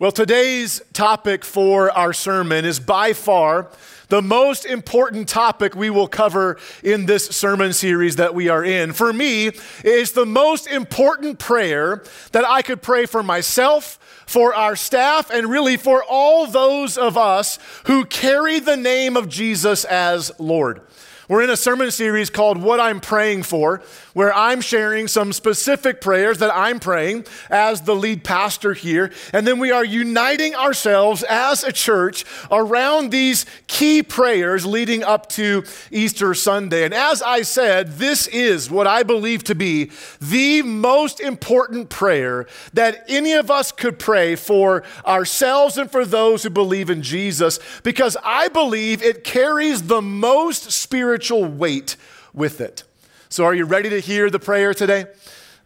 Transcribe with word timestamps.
Well, 0.00 0.10
today's 0.10 0.82
topic 0.92 1.44
for 1.44 1.88
our 1.92 2.12
sermon 2.12 2.64
is 2.64 2.80
by 2.80 3.12
far 3.12 3.70
the 4.08 4.20
most 4.20 4.64
important 4.64 5.28
topic 5.28 5.76
we 5.76 5.88
will 5.88 6.08
cover 6.08 6.58
in 6.82 7.06
this 7.06 7.26
sermon 7.28 7.72
series 7.72 8.16
that 8.16 8.34
we 8.34 8.48
are 8.48 8.64
in. 8.64 8.92
For 8.92 9.12
me, 9.12 9.52
it's 9.84 10.10
the 10.10 10.26
most 10.26 10.66
important 10.66 11.38
prayer 11.38 12.02
that 12.32 12.44
I 12.44 12.62
could 12.62 12.82
pray 12.82 13.06
for 13.06 13.22
myself, 13.22 14.24
for 14.26 14.52
our 14.52 14.74
staff, 14.74 15.30
and 15.30 15.48
really 15.48 15.76
for 15.76 16.02
all 16.02 16.48
those 16.48 16.98
of 16.98 17.16
us 17.16 17.60
who 17.84 18.04
carry 18.04 18.58
the 18.58 18.76
name 18.76 19.16
of 19.16 19.28
Jesus 19.28 19.84
as 19.84 20.32
Lord. 20.40 20.80
We're 21.26 21.42
in 21.42 21.48
a 21.48 21.56
sermon 21.56 21.90
series 21.90 22.28
called 22.28 22.58
What 22.58 22.80
I'm 22.80 23.00
Praying 23.00 23.44
For, 23.44 23.80
where 24.12 24.34
I'm 24.34 24.60
sharing 24.60 25.08
some 25.08 25.32
specific 25.32 26.02
prayers 26.02 26.36
that 26.38 26.54
I'm 26.54 26.78
praying 26.78 27.24
as 27.48 27.80
the 27.80 27.94
lead 27.94 28.24
pastor 28.24 28.74
here. 28.74 29.10
And 29.32 29.46
then 29.46 29.58
we 29.58 29.70
are 29.70 29.86
uniting 29.86 30.54
ourselves 30.54 31.22
as 31.22 31.64
a 31.64 31.72
church 31.72 32.26
around 32.50 33.10
these 33.10 33.46
key 33.68 34.02
prayers 34.02 34.66
leading 34.66 35.02
up 35.02 35.30
to 35.30 35.64
Easter 35.90 36.34
Sunday. 36.34 36.84
And 36.84 36.92
as 36.92 37.22
I 37.22 37.40
said, 37.40 37.92
this 37.92 38.26
is 38.26 38.70
what 38.70 38.86
I 38.86 39.02
believe 39.02 39.44
to 39.44 39.54
be 39.54 39.92
the 40.20 40.60
most 40.60 41.20
important 41.20 41.88
prayer 41.88 42.46
that 42.74 43.02
any 43.08 43.32
of 43.32 43.50
us 43.50 43.72
could 43.72 43.98
pray 43.98 44.36
for 44.36 44.82
ourselves 45.06 45.78
and 45.78 45.90
for 45.90 46.04
those 46.04 46.42
who 46.42 46.50
believe 46.50 46.90
in 46.90 47.00
Jesus, 47.00 47.58
because 47.82 48.14
I 48.22 48.48
believe 48.48 49.02
it 49.02 49.24
carries 49.24 49.84
the 49.84 50.02
most 50.02 50.70
spiritual 50.70 51.13
spiritual 51.14 51.44
weight 51.44 51.94
with 52.32 52.60
it. 52.60 52.82
So, 53.28 53.44
are 53.44 53.54
you 53.54 53.66
ready 53.66 53.88
to 53.90 54.00
hear 54.00 54.30
the 54.30 54.40
prayer 54.40 54.74
today? 54.74 55.06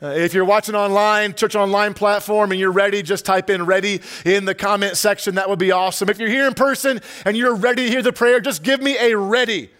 Uh, 0.02 0.08
if 0.08 0.34
you're 0.34 0.44
watching 0.44 0.74
online, 0.74 1.34
church 1.34 1.56
online 1.56 1.94
platform, 1.94 2.52
and 2.52 2.60
you're 2.60 2.70
ready, 2.70 3.02
just 3.02 3.24
type 3.24 3.48
in 3.48 3.64
ready 3.64 4.02
in 4.26 4.44
the 4.44 4.54
comment 4.54 4.98
section. 4.98 5.36
That 5.36 5.48
would 5.48 5.58
be 5.58 5.72
awesome. 5.72 6.10
If 6.10 6.18
you're 6.18 6.28
here 6.28 6.46
in 6.46 6.52
person 6.52 7.00
and 7.24 7.34
you're 7.34 7.54
ready 7.54 7.86
to 7.86 7.90
hear 7.90 8.02
the 8.02 8.12
prayer, 8.12 8.40
just 8.40 8.62
give 8.62 8.82
me 8.82 8.98
a 8.98 9.16
ready. 9.16 9.70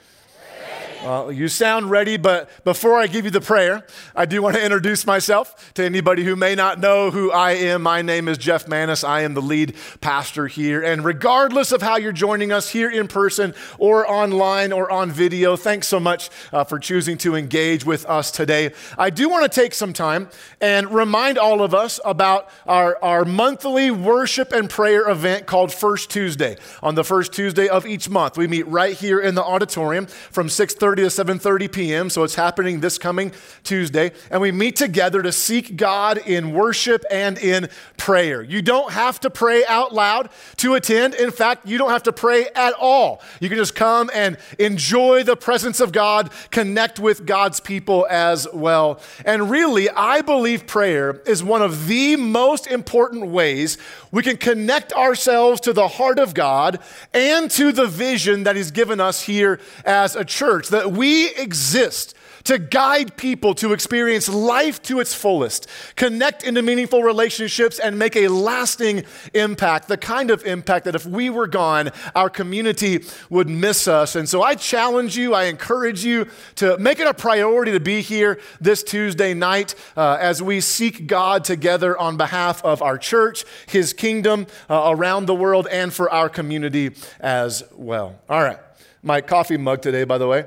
Well, 1.04 1.30
you 1.30 1.46
sound 1.46 1.90
ready, 1.90 2.16
but 2.16 2.50
before 2.64 2.98
I 2.98 3.06
give 3.06 3.24
you 3.24 3.30
the 3.30 3.40
prayer, 3.40 3.86
I 4.16 4.26
do 4.26 4.42
want 4.42 4.56
to 4.56 4.64
introduce 4.64 5.06
myself 5.06 5.72
to 5.74 5.84
anybody 5.84 6.24
who 6.24 6.34
may 6.34 6.56
not 6.56 6.80
know 6.80 7.12
who 7.12 7.30
I 7.30 7.52
am. 7.52 7.82
My 7.82 8.02
name 8.02 8.26
is 8.26 8.36
Jeff 8.36 8.66
Manis. 8.66 9.04
I 9.04 9.20
am 9.20 9.34
the 9.34 9.40
lead 9.40 9.76
pastor 10.00 10.48
here. 10.48 10.82
And 10.82 11.04
regardless 11.04 11.70
of 11.70 11.82
how 11.82 11.98
you're 11.98 12.10
joining 12.10 12.50
us 12.50 12.70
here 12.70 12.90
in 12.90 13.06
person 13.06 13.54
or 13.78 14.10
online 14.10 14.72
or 14.72 14.90
on 14.90 15.12
video, 15.12 15.54
thanks 15.54 15.86
so 15.86 16.00
much 16.00 16.30
uh, 16.52 16.64
for 16.64 16.80
choosing 16.80 17.16
to 17.18 17.36
engage 17.36 17.86
with 17.86 18.04
us 18.06 18.32
today. 18.32 18.72
I 18.98 19.10
do 19.10 19.28
want 19.28 19.50
to 19.50 19.60
take 19.60 19.74
some 19.74 19.92
time 19.92 20.28
and 20.60 20.92
remind 20.92 21.38
all 21.38 21.62
of 21.62 21.74
us 21.74 22.00
about 22.04 22.48
our, 22.66 22.98
our 23.04 23.24
monthly 23.24 23.92
worship 23.92 24.52
and 24.52 24.68
prayer 24.68 25.08
event 25.08 25.46
called 25.46 25.72
First 25.72 26.10
Tuesday. 26.10 26.56
On 26.82 26.96
the 26.96 27.04
first 27.04 27.32
Tuesday 27.32 27.68
of 27.68 27.86
each 27.86 28.10
month, 28.10 28.36
we 28.36 28.48
meet 28.48 28.66
right 28.66 28.96
here 28.96 29.20
in 29.20 29.36
the 29.36 29.44
auditorium 29.44 30.06
from 30.06 30.48
6:30 30.48 30.87
to 30.96 31.02
7:30 31.02 31.72
p.m. 31.72 32.10
So 32.10 32.24
it's 32.24 32.34
happening 32.34 32.80
this 32.80 32.98
coming 32.98 33.32
Tuesday, 33.64 34.12
and 34.30 34.40
we 34.40 34.52
meet 34.52 34.76
together 34.76 35.22
to 35.22 35.32
seek 35.32 35.76
God 35.76 36.18
in 36.18 36.52
worship 36.52 37.04
and 37.10 37.38
in 37.38 37.68
prayer. 37.96 38.42
You 38.42 38.62
don't 38.62 38.92
have 38.92 39.20
to 39.20 39.30
pray 39.30 39.64
out 39.66 39.94
loud 39.94 40.30
to 40.56 40.74
attend. 40.74 41.14
In 41.14 41.30
fact, 41.30 41.66
you 41.66 41.78
don't 41.78 41.90
have 41.90 42.04
to 42.04 42.12
pray 42.12 42.46
at 42.54 42.74
all. 42.74 43.20
You 43.40 43.48
can 43.48 43.58
just 43.58 43.74
come 43.74 44.10
and 44.14 44.36
enjoy 44.58 45.24
the 45.24 45.36
presence 45.36 45.80
of 45.80 45.92
God, 45.92 46.30
connect 46.50 46.98
with 46.98 47.26
God's 47.26 47.60
people 47.60 48.06
as 48.08 48.46
well. 48.52 49.00
And 49.24 49.50
really, 49.50 49.90
I 49.90 50.22
believe 50.22 50.66
prayer 50.66 51.20
is 51.26 51.42
one 51.42 51.62
of 51.62 51.86
the 51.86 52.16
most 52.16 52.66
important 52.66 53.26
ways 53.26 53.78
we 54.10 54.22
can 54.22 54.36
connect 54.36 54.92
ourselves 54.92 55.60
to 55.62 55.72
the 55.72 55.88
heart 55.88 56.18
of 56.18 56.34
God 56.34 56.78
and 57.12 57.50
to 57.52 57.72
the 57.72 57.86
vision 57.86 58.44
that 58.44 58.56
He's 58.56 58.70
given 58.70 59.00
us 59.00 59.22
here 59.22 59.60
as 59.84 60.16
a 60.16 60.24
church 60.24 60.68
that 60.78 60.92
we 60.92 61.34
exist 61.34 62.14
to 62.44 62.58
guide 62.58 63.16
people 63.16 63.54
to 63.54 63.72
experience 63.72 64.26
life 64.26 64.80
to 64.80 65.00
its 65.00 65.12
fullest, 65.12 65.66
connect 65.96 66.44
into 66.44 66.62
meaningful 66.62 67.02
relationships, 67.02 67.78
and 67.78 67.98
make 67.98 68.16
a 68.16 68.28
lasting 68.28 69.04
impact. 69.34 69.88
The 69.88 69.98
kind 69.98 70.30
of 70.30 70.46
impact 70.46 70.86
that 70.86 70.94
if 70.94 71.04
we 71.04 71.28
were 71.28 71.46
gone, 71.46 71.90
our 72.14 72.30
community 72.30 73.04
would 73.28 73.50
miss 73.50 73.86
us. 73.86 74.16
And 74.16 74.26
so 74.26 74.40
I 74.40 74.54
challenge 74.54 75.14
you, 75.14 75.34
I 75.34 75.44
encourage 75.44 76.04
you 76.04 76.26
to 76.54 76.78
make 76.78 77.00
it 77.00 77.06
a 77.06 77.12
priority 77.12 77.72
to 77.72 77.80
be 77.80 78.00
here 78.00 78.40
this 78.60 78.82
Tuesday 78.82 79.34
night 79.34 79.74
uh, 79.94 80.16
as 80.18 80.42
we 80.42 80.62
seek 80.62 81.06
God 81.06 81.44
together 81.44 81.98
on 81.98 82.16
behalf 82.16 82.64
of 82.64 82.80
our 82.80 82.96
church, 82.96 83.44
His 83.66 83.92
kingdom 83.92 84.46
uh, 84.70 84.84
around 84.86 85.26
the 85.26 85.34
world, 85.34 85.66
and 85.70 85.92
for 85.92 86.10
our 86.10 86.28
community 86.28 86.92
as 87.20 87.62
well. 87.72 88.18
All 88.28 88.42
right. 88.42 88.58
My 89.02 89.20
coffee 89.20 89.58
mug 89.58 89.82
today, 89.82 90.04
by 90.04 90.16
the 90.16 90.26
way 90.26 90.46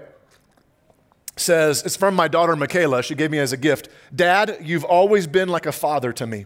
says, 1.36 1.84
It's 1.84 1.96
from 1.96 2.16
my 2.16 2.28
daughter 2.28 2.56
Michaela. 2.56 3.04
She 3.04 3.16
gave 3.16 3.32
me 3.32 3.40
as 3.40 3.52
a 3.52 3.58
gift. 3.58 3.90
Dad, 4.16 4.58
you've 4.62 4.84
always 4.84 5.28
been 5.28 5.50
like 5.50 5.66
a 5.66 5.72
father 5.72 6.12
to 6.14 6.28
me. 6.28 6.46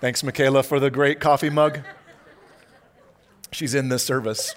Thanks, 0.00 0.22
Michaela, 0.22 0.62
for 0.62 0.78
the 0.78 0.90
great 0.90 1.18
coffee 1.18 1.50
mug. 1.50 1.80
She's 3.50 3.74
in 3.74 3.88
this 3.88 4.04
service. 4.04 4.54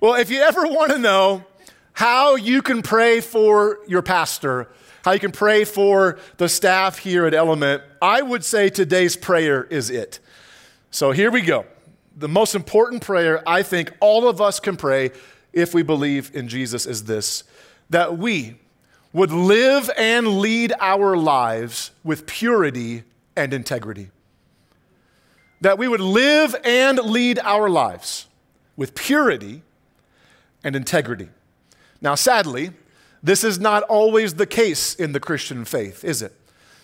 Well, 0.00 0.14
if 0.14 0.30
you 0.30 0.40
ever 0.40 0.62
want 0.62 0.92
to 0.92 0.98
know 0.98 1.44
how 1.92 2.36
you 2.36 2.62
can 2.62 2.82
pray 2.82 3.20
for 3.20 3.78
your 3.88 4.02
pastor, 4.02 4.70
how 5.04 5.12
you 5.12 5.18
can 5.18 5.32
pray 5.32 5.64
for 5.64 6.18
the 6.36 6.48
staff 6.48 6.98
here 6.98 7.26
at 7.26 7.34
Element, 7.34 7.82
I 8.00 8.22
would 8.22 8.44
say 8.44 8.68
today's 8.68 9.16
prayer 9.16 9.64
is 9.64 9.90
it. 9.90 10.20
So 10.90 11.10
here 11.10 11.30
we 11.30 11.42
go. 11.42 11.66
The 12.16 12.28
most 12.28 12.54
important 12.54 13.02
prayer 13.02 13.42
I 13.48 13.62
think 13.62 13.92
all 14.00 14.28
of 14.28 14.40
us 14.40 14.60
can 14.60 14.76
pray 14.76 15.10
if 15.52 15.74
we 15.74 15.82
believe 15.82 16.30
in 16.34 16.48
Jesus 16.48 16.86
is 16.86 17.04
this 17.04 17.44
that 17.90 18.16
we 18.16 18.56
would 19.12 19.32
live 19.32 19.90
and 19.96 20.38
lead 20.38 20.72
our 20.78 21.16
lives 21.16 21.90
with 22.04 22.26
purity 22.26 23.02
and 23.36 23.52
integrity. 23.52 24.10
That 25.60 25.76
we 25.76 25.88
would 25.88 26.00
live 26.00 26.54
and 26.64 26.98
lead 26.98 27.40
our 27.40 27.68
lives 27.68 28.28
with 28.76 28.94
purity 28.94 29.62
and 30.62 30.76
integrity. 30.76 31.28
Now, 32.00 32.14
sadly, 32.14 32.70
this 33.22 33.44
is 33.44 33.58
not 33.58 33.82
always 33.84 34.34
the 34.34 34.46
case 34.46 34.94
in 34.94 35.12
the 35.12 35.20
Christian 35.20 35.64
faith, 35.64 36.04
is 36.04 36.22
it? 36.22 36.32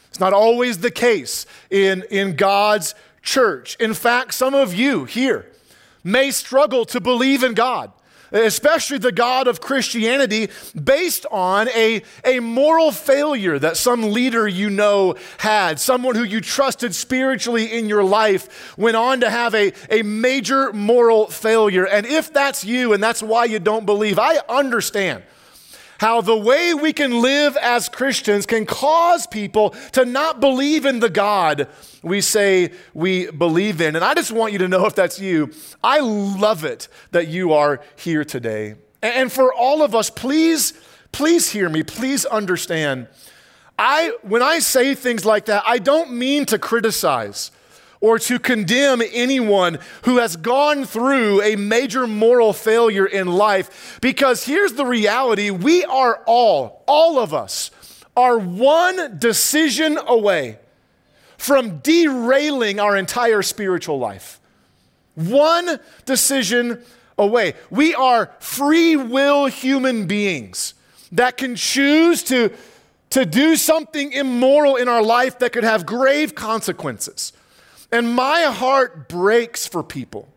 It's 0.09 0.21
not 0.21 0.33
always 0.33 0.79
the 0.79 0.91
case 0.91 1.47
in, 1.71 2.05
in 2.11 2.37
God's 2.37 2.95
church. 3.23 3.77
In 3.79 3.95
fact, 3.95 4.35
some 4.35 4.55
of 4.55 4.75
you 4.75 5.05
here 5.05 5.47
may 6.03 6.31
struggle 6.31 6.85
to 6.87 7.01
believe 7.01 7.43
in 7.43 7.55
God 7.55 7.93
especially 8.33 8.99
the 8.99 9.13
God 9.13 9.49
of 9.49 9.61
Christianity, 9.61 10.49
based 10.83 11.27
on 11.31 11.69
a, 11.69 12.03
a 12.25 12.41
moral 12.41 12.93
failure 12.93 13.59
that 13.59 13.77
some 13.77 14.13
leader 14.13 14.47
you 14.47 14.71
know 14.71 15.17
had, 15.39 15.81
someone 15.81 16.15
who 16.15 16.25
you 16.25 16.41
trusted 16.41 16.95
spiritually 16.95 17.79
in 17.79 17.89
your 17.89 18.05
life 18.05 18.77
went 18.77 18.97
on 18.97 19.21
to 19.21 19.31
have 19.31 19.55
a, 19.55 19.73
a 19.91 20.03
major 20.03 20.73
moral 20.73 21.27
failure. 21.27 21.87
And 21.87 22.07
if 22.07 22.33
that's 22.33 22.65
you 22.65 22.93
and 22.93 23.03
that's 23.03 23.23
why 23.23 23.45
you 23.45 23.59
don't 23.59 23.87
believe, 23.87 24.19
I 24.19 24.39
understand 24.49 25.23
how 25.99 26.21
the 26.21 26.37
way 26.37 26.75
we 26.75 26.93
can 26.93 27.23
live 27.23 27.57
as 27.57 27.89
Christians 27.89 28.47
can 28.47 28.67
cause 28.67 29.27
people 29.27 29.71
to 29.93 30.05
not 30.05 30.41
believe 30.41 30.85
in 30.87 31.01
the 31.01 31.11
God 31.11 31.69
we 32.03 32.21
say 32.21 32.73
we 32.95 33.31
believe 33.31 33.81
in. 33.81 33.97
And 33.97 34.05
I 34.05 34.15
just 34.15 34.31
want 34.31 34.53
you 34.53 34.59
to 34.61 34.69
know 34.69 34.87
if 34.87 34.95
that's 34.95 35.19
you, 35.19 35.51
I 35.83 36.01
love 36.01 36.65
it 36.65 36.89
that 37.11 37.29
you 37.29 37.53
are 37.53 37.81
here 37.97 38.25
today. 38.25 38.77
And 39.03 39.33
for 39.33 39.53
all 39.53 39.83
of 39.83 39.95
us, 39.95 40.11
please, 40.11 40.73
please 41.13 41.51
hear 41.51 41.69
me, 41.69 41.83
please 41.83 42.25
understand. 42.25 43.09
I, 43.79 44.13
when 44.23 44.43
I 44.43 44.61
say 44.61 44.95
things 44.95 45.25
like 45.25 45.47
that, 45.47 45.63
I 45.67 45.79
don't 45.79 46.13
mean 46.13 46.47
to 46.47 46.59
criticize 46.59 47.51
or 48.01 48.19
to 48.19 48.39
condemn 48.39 49.03
anyone 49.13 49.79
who 50.03 50.19
has 50.19 50.37
gone 50.37 50.85
through 50.85 51.43
a 51.43 51.57
major 51.57 52.07
moral 52.07 52.53
failure 52.53 53.07
in 53.07 53.27
life. 53.27 53.99
Because 54.01 54.45
here's 54.45 54.75
the 54.75 54.87
reality 54.87 55.51
we 55.51 55.85
are 55.85 56.23
all, 56.27 56.85
all 56.87 57.19
of 57.19 57.33
us, 57.33 57.71
are 58.17 58.39
one 58.39 59.19
decision 59.19 59.99
away 60.07 60.59
from 61.39 61.79
derailing 61.79 62.81
our 62.81 62.97
entire 62.97 63.43
spiritual 63.43 63.99
life. 63.99 64.41
One 65.15 65.79
decision 66.05 66.83
away. 67.19 67.55
We 67.71 67.95
are 67.95 68.31
free 68.41 68.97
will 68.97 69.47
human 69.47 70.07
beings 70.07 70.75
that 71.13 71.37
can 71.37 71.57
choose 71.57 72.23
to, 72.25 72.53
to 73.11 73.25
do 73.25 73.57
something 73.57 74.13
immoral 74.13 74.77
in 74.77 74.89
our 74.89 75.03
life 75.03 75.39
that 75.39 75.53
could 75.53 75.65
have 75.65 75.87
grave 75.87 76.35
consequences. 76.35 77.33
And 77.93 78.15
my 78.15 78.43
heart 78.43 79.09
breaks 79.09 79.67
for 79.67 79.83
people 79.83 80.29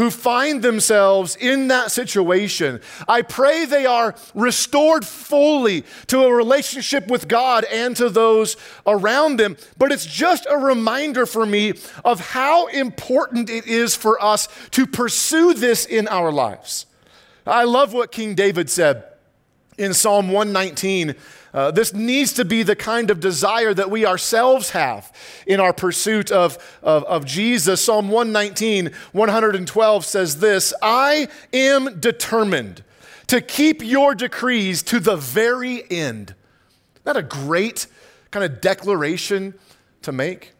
who 0.00 0.10
find 0.10 0.62
themselves 0.62 1.36
in 1.36 1.68
that 1.68 1.90
situation. 1.92 2.80
I 3.06 3.20
pray 3.20 3.66
they 3.66 3.84
are 3.84 4.14
restored 4.34 5.04
fully 5.04 5.84
to 6.06 6.24
a 6.24 6.34
relationship 6.34 7.08
with 7.08 7.28
God 7.28 7.64
and 7.64 7.94
to 7.96 8.08
those 8.08 8.56
around 8.86 9.36
them. 9.38 9.58
But 9.76 9.92
it's 9.92 10.06
just 10.06 10.46
a 10.48 10.56
reminder 10.56 11.26
for 11.26 11.44
me 11.44 11.74
of 12.02 12.20
how 12.20 12.68
important 12.68 13.50
it 13.50 13.66
is 13.66 13.94
for 13.94 14.22
us 14.22 14.48
to 14.70 14.86
pursue 14.86 15.52
this 15.52 15.84
in 15.84 16.08
our 16.08 16.32
lives. 16.32 16.86
I 17.46 17.64
love 17.64 17.92
what 17.92 18.12
King 18.12 18.34
David 18.34 18.70
said 18.70 19.04
in 19.78 19.94
Psalm 19.94 20.28
119. 20.28 21.14
Uh, 21.52 21.70
this 21.70 21.92
needs 21.92 22.32
to 22.34 22.44
be 22.44 22.62
the 22.62 22.76
kind 22.76 23.10
of 23.10 23.18
desire 23.18 23.74
that 23.74 23.90
we 23.90 24.06
ourselves 24.06 24.70
have 24.70 25.12
in 25.46 25.58
our 25.58 25.72
pursuit 25.72 26.30
of, 26.30 26.58
of, 26.82 27.02
of, 27.04 27.24
Jesus. 27.24 27.82
Psalm 27.82 28.08
119, 28.08 28.92
112 29.12 30.04
says 30.04 30.38
this 30.38 30.72
I 30.80 31.28
am 31.52 31.98
determined 31.98 32.84
to 33.26 33.40
keep 33.40 33.82
your 33.82 34.14
decrees 34.14 34.82
to 34.84 35.00
the 35.00 35.16
very 35.16 35.90
end. 35.90 36.34
Isn't 36.94 37.04
that 37.04 37.16
a 37.16 37.22
great 37.22 37.86
kind 38.30 38.44
of 38.44 38.60
declaration 38.60 39.54
to 40.02 40.12
make? 40.12 40.52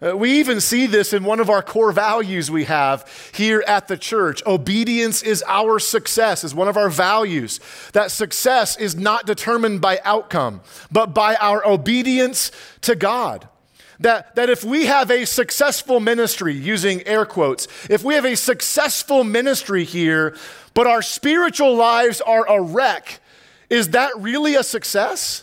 Uh, 0.00 0.16
we 0.16 0.38
even 0.38 0.60
see 0.60 0.86
this 0.86 1.12
in 1.12 1.24
one 1.24 1.40
of 1.40 1.50
our 1.50 1.62
core 1.62 1.90
values 1.90 2.50
we 2.50 2.64
have 2.64 3.04
here 3.34 3.64
at 3.66 3.88
the 3.88 3.96
church. 3.96 4.40
Obedience 4.46 5.22
is 5.22 5.42
our 5.48 5.80
success, 5.80 6.44
is 6.44 6.54
one 6.54 6.68
of 6.68 6.76
our 6.76 6.88
values. 6.88 7.58
That 7.94 8.12
success 8.12 8.76
is 8.76 8.94
not 8.94 9.26
determined 9.26 9.80
by 9.80 9.98
outcome, 10.04 10.60
but 10.92 11.14
by 11.14 11.34
our 11.36 11.66
obedience 11.66 12.52
to 12.82 12.94
God. 12.94 13.48
That, 13.98 14.36
that 14.36 14.48
if 14.48 14.62
we 14.62 14.86
have 14.86 15.10
a 15.10 15.24
successful 15.24 15.98
ministry, 15.98 16.54
using 16.54 17.04
air 17.04 17.26
quotes, 17.26 17.66
if 17.90 18.04
we 18.04 18.14
have 18.14 18.24
a 18.24 18.36
successful 18.36 19.24
ministry 19.24 19.82
here, 19.82 20.36
but 20.74 20.86
our 20.86 21.02
spiritual 21.02 21.74
lives 21.74 22.20
are 22.20 22.48
a 22.48 22.62
wreck, 22.62 23.18
is 23.68 23.88
that 23.88 24.12
really 24.16 24.54
a 24.54 24.62
success? 24.62 25.42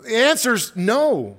The 0.00 0.16
answer 0.16 0.54
is 0.54 0.74
no. 0.74 1.36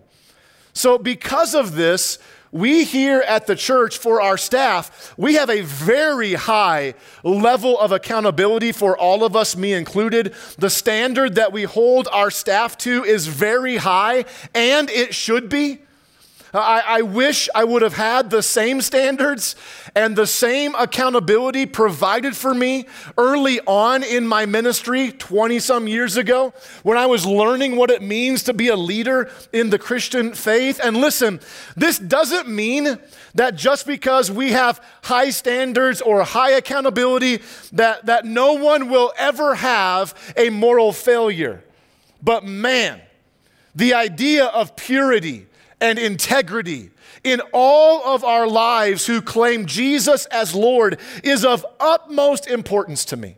So, 0.73 0.97
because 0.97 1.53
of 1.53 1.75
this, 1.75 2.19
we 2.51 2.83
here 2.83 3.21
at 3.21 3.47
the 3.47 3.55
church 3.55 3.97
for 3.97 4.21
our 4.21 4.37
staff, 4.37 5.13
we 5.17 5.33
have 5.35 5.49
a 5.49 5.61
very 5.61 6.35
high 6.35 6.93
level 7.23 7.79
of 7.79 7.91
accountability 7.91 8.71
for 8.71 8.95
all 8.97 9.23
of 9.23 9.35
us, 9.35 9.55
me 9.55 9.73
included. 9.73 10.35
The 10.59 10.69
standard 10.69 11.35
that 11.35 11.51
we 11.51 11.63
hold 11.63 12.07
our 12.11 12.29
staff 12.29 12.77
to 12.79 13.03
is 13.03 13.25
very 13.25 13.77
high, 13.77 14.25
and 14.53 14.89
it 14.91 15.15
should 15.15 15.49
be. 15.49 15.79
I, 16.53 16.83
I, 16.85 17.01
wish 17.01 17.49
I 17.55 17.63
would 17.63 17.81
have 17.81 17.95
had 17.95 18.29
the 18.29 18.43
same 18.43 18.81
standards 18.81 19.55
and 19.95 20.15
the 20.15 20.27
same 20.27 20.75
accountability 20.75 21.65
provided 21.65 22.35
for 22.35 22.53
me 22.53 22.85
early 23.17 23.59
on 23.61 24.03
in 24.03 24.27
my 24.27 24.45
ministry 24.45 25.11
20 25.11 25.57
some 25.59 25.87
years 25.87 26.15
ago 26.15 26.53
when 26.83 26.95
I 26.97 27.07
was 27.07 27.25
learning 27.25 27.75
what 27.75 27.89
it 27.89 28.03
means 28.03 28.43
to 28.43 28.53
be 28.53 28.67
a 28.67 28.75
leader 28.75 29.31
in 29.51 29.71
the 29.71 29.79
Christian 29.79 30.33
faith. 30.33 30.79
And 30.83 30.97
listen, 30.97 31.39
this 31.75 31.97
doesn't 31.97 32.47
mean 32.47 32.99
that 33.33 33.55
just 33.55 33.87
because 33.87 34.29
we 34.29 34.51
have 34.51 34.83
high 35.03 35.31
standards 35.31 36.01
or 36.01 36.23
high 36.23 36.51
accountability, 36.51 37.41
that, 37.71 38.05
that 38.05 38.25
no 38.25 38.53
one 38.53 38.89
will 38.89 39.11
ever 39.17 39.55
have 39.55 40.33
a 40.37 40.51
moral 40.51 40.93
failure. 40.93 41.63
But 42.21 42.45
man, 42.45 43.01
the 43.75 43.95
idea 43.95 44.45
of 44.45 44.75
purity, 44.75 45.47
and 45.83 45.99
integrity 45.99 46.91
in 47.25 47.41
all 47.51 48.15
of 48.15 48.23
our 48.23 48.47
lives 48.47 49.05
who 49.05 49.21
claim 49.21 49.65
Jesus 49.65 50.25
as 50.27 50.55
Lord 50.55 50.97
is 51.25 51.43
of 51.43 51.65
utmost 51.77 52.47
importance 52.47 53.03
to 53.05 53.17
me. 53.17 53.35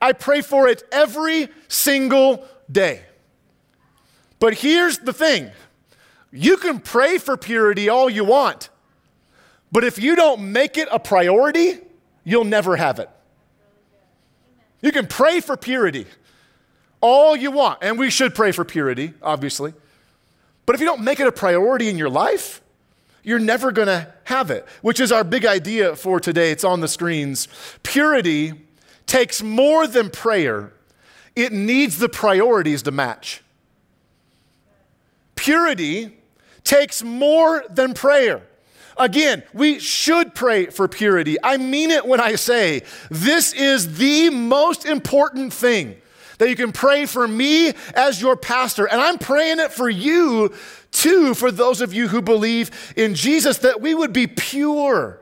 I 0.00 0.12
pray 0.12 0.42
for 0.42 0.68
it 0.68 0.84
every 0.92 1.48
single 1.66 2.46
day. 2.70 3.02
But 4.38 4.54
here's 4.54 4.98
the 4.98 5.12
thing 5.12 5.50
you 6.30 6.56
can 6.56 6.78
pray 6.78 7.18
for 7.18 7.36
purity 7.36 7.88
all 7.88 8.08
you 8.08 8.24
want, 8.24 8.70
but 9.72 9.82
if 9.82 9.98
you 9.98 10.14
don't 10.14 10.52
make 10.52 10.78
it 10.78 10.88
a 10.92 11.00
priority, 11.00 11.78
you'll 12.22 12.44
never 12.44 12.76
have 12.76 13.00
it. 13.00 13.10
You 14.80 14.92
can 14.92 15.08
pray 15.08 15.40
for 15.40 15.56
purity 15.56 16.06
all 17.00 17.34
you 17.34 17.50
want, 17.50 17.80
and 17.82 17.98
we 17.98 18.08
should 18.08 18.36
pray 18.36 18.52
for 18.52 18.64
purity, 18.64 19.14
obviously. 19.20 19.74
But 20.70 20.76
if 20.76 20.80
you 20.80 20.86
don't 20.86 21.02
make 21.02 21.18
it 21.18 21.26
a 21.26 21.32
priority 21.32 21.88
in 21.88 21.98
your 21.98 22.08
life, 22.08 22.62
you're 23.24 23.40
never 23.40 23.72
going 23.72 23.88
to 23.88 24.06
have 24.22 24.52
it, 24.52 24.64
which 24.82 25.00
is 25.00 25.10
our 25.10 25.24
big 25.24 25.44
idea 25.44 25.96
for 25.96 26.20
today. 26.20 26.52
It's 26.52 26.62
on 26.62 26.78
the 26.78 26.86
screens. 26.86 27.48
Purity 27.82 28.52
takes 29.04 29.42
more 29.42 29.88
than 29.88 30.10
prayer, 30.10 30.72
it 31.34 31.52
needs 31.52 31.98
the 31.98 32.08
priorities 32.08 32.82
to 32.82 32.92
match. 32.92 33.42
Purity 35.34 36.16
takes 36.62 37.02
more 37.02 37.64
than 37.68 37.92
prayer. 37.92 38.40
Again, 38.96 39.42
we 39.52 39.80
should 39.80 40.36
pray 40.36 40.66
for 40.66 40.86
purity. 40.86 41.36
I 41.42 41.56
mean 41.56 41.90
it 41.90 42.06
when 42.06 42.20
I 42.20 42.36
say 42.36 42.82
this 43.10 43.52
is 43.54 43.96
the 43.98 44.30
most 44.30 44.86
important 44.86 45.52
thing 45.52 46.00
that 46.40 46.48
you 46.48 46.56
can 46.56 46.72
pray 46.72 47.04
for 47.04 47.28
me 47.28 47.74
as 47.94 48.20
your 48.20 48.34
pastor. 48.34 48.86
And 48.86 48.98
I'm 48.98 49.18
praying 49.18 49.60
it 49.60 49.72
for 49.72 49.90
you 49.90 50.54
too, 50.90 51.34
for 51.34 51.50
those 51.50 51.82
of 51.82 51.92
you 51.92 52.08
who 52.08 52.22
believe 52.22 52.70
in 52.96 53.14
Jesus, 53.14 53.58
that 53.58 53.82
we 53.82 53.94
would 53.94 54.12
be 54.12 54.26
pure 54.26 55.20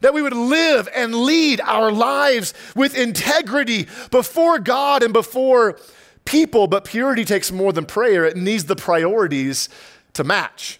that 0.00 0.12
we 0.12 0.20
would 0.20 0.34
live 0.34 0.86
and 0.94 1.14
lead 1.14 1.62
our 1.62 1.90
lives 1.90 2.52
with 2.76 2.94
integrity 2.94 3.88
before 4.10 4.58
God 4.58 5.02
and 5.02 5.14
before 5.14 5.78
people. 6.26 6.66
But 6.66 6.84
purity 6.84 7.24
takes 7.24 7.50
more 7.50 7.72
than 7.72 7.86
prayer, 7.86 8.26
it 8.26 8.36
needs 8.36 8.66
the 8.66 8.76
priorities 8.76 9.70
to 10.12 10.22
match. 10.22 10.78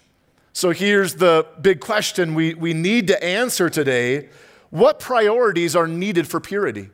So 0.53 0.69
here's 0.69 1.15
the 1.15 1.47
big 1.59 1.79
question 1.79 2.35
we, 2.35 2.53
we 2.53 2.75
need 2.75 3.07
to 3.07 3.23
answer 3.23 3.67
today 3.67 4.29
What 4.69 4.99
priorities 4.99 5.75
are 5.75 5.87
needed 5.87 6.27
for 6.27 6.39
purity? 6.39 6.91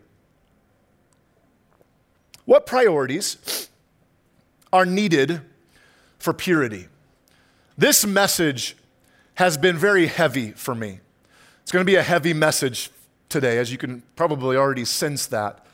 What 2.52 2.66
priorities 2.66 3.70
are 4.74 4.86
needed 4.86 5.40
for 6.20 6.34
purity? 6.34 6.90
This 7.78 8.06
message 8.06 8.76
has 9.36 9.58
been 9.58 9.78
very 9.78 10.08
heavy 10.08 10.52
for 10.52 10.76
me. 10.76 11.00
It's 11.62 11.72
going 11.72 11.86
to 11.86 11.90
be 11.90 11.96
a 11.96 12.04
heavy 12.04 12.34
message 12.34 12.92
today, 13.30 13.58
as 13.58 13.72
you 13.72 13.78
can 13.78 14.04
probably 14.18 14.58
already 14.58 14.84
sense 14.84 15.28
that. 15.28 15.66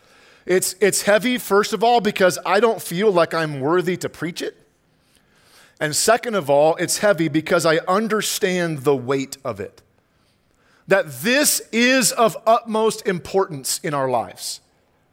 It's, 0.45 0.75
it's 0.79 1.01
heavy, 1.01 1.39
first 1.39 1.73
of 1.73 1.83
all, 1.83 1.99
because 1.99 2.37
I 2.45 2.59
don't 2.59 2.79
feel 2.79 3.11
like 3.11 3.33
I'm 3.33 3.59
worthy 3.59 3.97
to 3.97 4.07
preach 4.07 4.43
it. 4.43 4.55
And 5.79 5.95
second 5.95 6.35
of 6.35 6.47
all, 6.47 6.75
it's 6.75 6.99
heavy 6.99 7.27
because 7.27 7.65
I 7.65 7.77
understand 7.87 8.83
the 8.83 8.95
weight 8.95 9.37
of 9.43 9.59
it. 9.59 9.81
That 10.87 11.11
this 11.21 11.59
is 11.71 12.11
of 12.11 12.37
utmost 12.45 13.07
importance 13.07 13.79
in 13.79 13.95
our 13.95 14.07
lives 14.07 14.61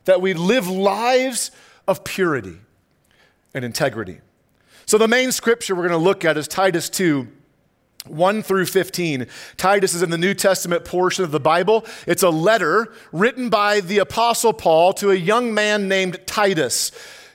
that 0.04 0.20
we 0.20 0.34
live 0.34 0.68
lives 0.68 1.50
of 1.86 2.04
purity 2.04 2.58
and 3.52 3.64
integrity. 3.64 4.20
So, 4.86 4.98
the 4.98 5.08
main 5.08 5.32
scripture 5.32 5.74
we're 5.74 5.88
going 5.88 5.98
to 5.98 6.04
look 6.04 6.24
at 6.24 6.36
is 6.36 6.48
Titus 6.48 6.88
2. 6.90 7.28
1 8.06 8.42
through 8.42 8.66
15. 8.66 9.26
Titus 9.56 9.94
is 9.94 10.02
in 10.02 10.10
the 10.10 10.18
New 10.18 10.34
Testament 10.34 10.84
portion 10.84 11.24
of 11.24 11.30
the 11.30 11.40
Bible. 11.40 11.86
It's 12.06 12.22
a 12.22 12.28
letter 12.28 12.92
written 13.12 13.48
by 13.48 13.80
the 13.80 13.96
Apostle 13.96 14.52
Paul 14.52 14.92
to 14.94 15.10
a 15.10 15.14
young 15.14 15.54
man 15.54 15.88
named 15.88 16.20
Titus. 16.26 16.90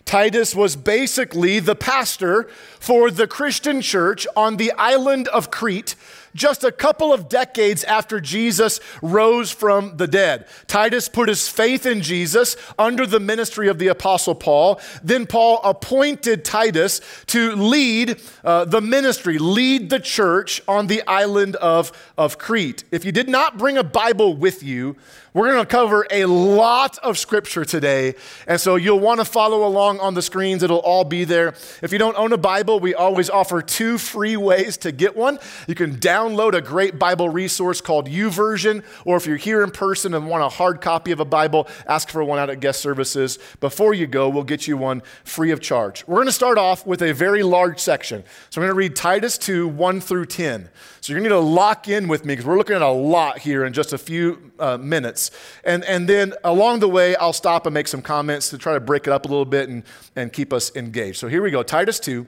Titus 0.06 0.56
was 0.56 0.76
basically 0.76 1.60
the 1.60 1.76
pastor 1.76 2.48
for 2.80 3.12
the 3.12 3.28
Christian 3.28 3.82
church 3.82 4.28
on 4.36 4.58
the 4.58 4.72
island 4.74 5.28
of 5.30 5.52
Crete 5.52 5.96
just 6.34 6.64
a 6.64 6.72
couple 6.72 7.14
of 7.14 7.30
decades 7.30 7.84
after 7.84 8.20
Jesus 8.20 8.80
rose 9.02 9.52
from 9.52 9.98
the 9.98 10.08
dead. 10.08 10.48
Titus 10.68 11.10
put 11.10 11.30
his 11.30 11.48
faith 11.48 11.86
in 11.86 12.02
Jesus 12.02 12.56
under 12.78 13.06
the 13.06 13.20
ministry 13.20 13.68
of 13.68 13.80
the 13.80 13.88
Apostle 13.88 14.36
Paul. 14.36 14.80
Then 15.04 15.26
Paul 15.26 15.62
appointed 15.64 16.46
Titus 16.46 17.02
to 17.28 17.56
lead 17.56 18.22
uh, 18.44 18.66
the 18.66 18.82
ministry, 18.82 19.38
lead 19.38 19.90
the 19.90 20.00
church 20.00 20.62
on 20.68 20.88
the 20.88 21.06
island 21.08 21.56
of, 21.58 21.92
of 22.18 22.38
Crete. 22.38 22.84
If 22.92 23.06
you 23.06 23.12
did 23.12 23.30
not 23.30 23.58
bring 23.58 23.78
a 23.78 23.84
Bible 23.84 24.36
with 24.36 24.64
you, 24.64 24.96
we're 25.34 25.52
going 25.52 25.64
to 25.64 25.72
cover 25.72 26.08
a 26.10 26.26
lot 26.26 26.98
of 27.00 27.18
scripture 27.18 27.64
today. 27.64 28.16
And 28.48 28.60
so 28.60 28.76
you'll 28.76 29.00
want 29.00 29.20
to 29.20 29.26
follow 29.26 29.66
along 29.66 30.00
on 30.00 30.16
the 30.16 30.22
screens. 30.22 30.64
It'll 30.64 30.80
all 30.80 31.04
be 31.04 31.24
there. 31.24 31.54
If 31.84 31.92
you 31.92 32.00
don't 32.00 32.18
own 32.18 32.34
a 32.34 32.38
Bible, 32.38 32.80
we 32.80 32.96
always 32.96 33.30
offer 33.30 33.62
two 33.62 33.98
free 33.98 34.38
ways 34.38 34.78
to 34.78 34.92
get 34.92 35.16
one. 35.16 35.38
You 35.68 35.76
can 35.76 35.98
download 35.98 36.19
download 36.20 36.54
a 36.54 36.62
great 36.62 37.00
Bible 37.00 37.30
resource 37.30 37.82
called 37.82 38.08
YouVersion, 38.08 38.84
or 39.06 39.16
if 39.16 39.26
you're 39.26 39.38
here 39.38 39.64
in 39.64 39.72
person 39.72 40.14
and 40.14 40.28
want 40.28 40.44
a 40.44 40.50
hard 40.50 40.82
copy 40.82 41.12
of 41.12 41.20
a 41.20 41.26
Bible, 41.26 41.68
ask 41.88 42.10
for 42.10 42.24
one 42.24 42.40
out 42.40 42.50
at 42.50 42.60
guest 42.60 42.82
services. 42.82 43.40
Before 43.60 43.94
you 43.94 44.08
go, 44.08 44.28
we'll 44.30 44.44
get 44.44 44.68
you 44.68 44.76
one 44.76 45.02
free 45.24 45.52
of 45.52 45.62
charge. 45.62 46.06
We're 46.08 46.18
going 46.18 46.28
to 46.28 46.34
start 46.34 46.58
off 46.58 46.86
with 46.86 47.02
a 47.02 47.14
very 47.14 47.44
large 47.44 47.80
section. 47.80 48.24
So 48.50 48.60
I'm 48.60 48.68
going 48.68 48.74
to 48.74 48.78
read 48.78 48.96
Titus 48.96 49.38
2 49.38 49.68
1 49.68 50.02
through 50.02 50.26
10. 50.26 50.70
So 51.02 51.14
you're 51.14 51.22
going 51.22 51.30
to 51.30 51.36
need 51.36 51.42
to 51.42 51.48
lock 51.48 51.88
in 51.88 52.08
with 52.08 52.26
me 52.26 52.34
because 52.34 52.46
we're 52.46 52.58
looking 52.58 52.76
at 52.76 52.82
a 52.82 52.90
lot 52.90 53.40
here 53.40 53.64
in 53.64 53.72
just 53.72 53.94
a 53.94 53.98
few 53.98 54.52
uh, 54.60 54.78
minutes. 54.78 55.32
And, 55.64 55.86
and 55.86 56.08
then 56.08 56.34
along 56.44 56.82
the 56.82 56.90
way, 56.90 57.16
I'll 57.16 57.34
stop 57.34 57.66
and 57.66 57.74
make 57.74 57.88
some 57.88 58.02
comments 58.02 58.50
to 58.50 58.58
try 58.58 58.74
to 58.74 58.80
break 58.80 59.08
it 59.08 59.14
up 59.14 59.26
a 59.26 59.28
little 59.28 59.46
bit 59.46 59.70
and, 59.70 59.84
and 60.16 60.34
keep 60.34 60.52
us 60.52 60.76
engaged. 60.76 61.18
So 61.18 61.28
here 61.28 61.42
we 61.42 61.52
go 61.52 61.64
Titus 61.64 62.00
2, 62.00 62.28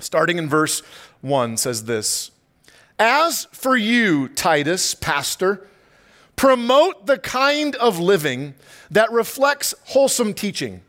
starting 0.00 0.38
in 0.38 0.48
verse 0.48 0.82
1 1.20 1.56
says 1.56 1.84
this 1.84 2.32
As 2.98 3.46
for 3.52 3.76
you, 3.76 4.28
Titus, 4.28 4.94
pastor, 4.94 5.66
promote 6.36 7.06
the 7.06 7.18
kind 7.18 7.74
of 7.76 7.98
living 7.98 8.54
that 8.90 9.10
reflects 9.10 9.74
wholesome 9.84 10.34
teaching. 10.34 10.82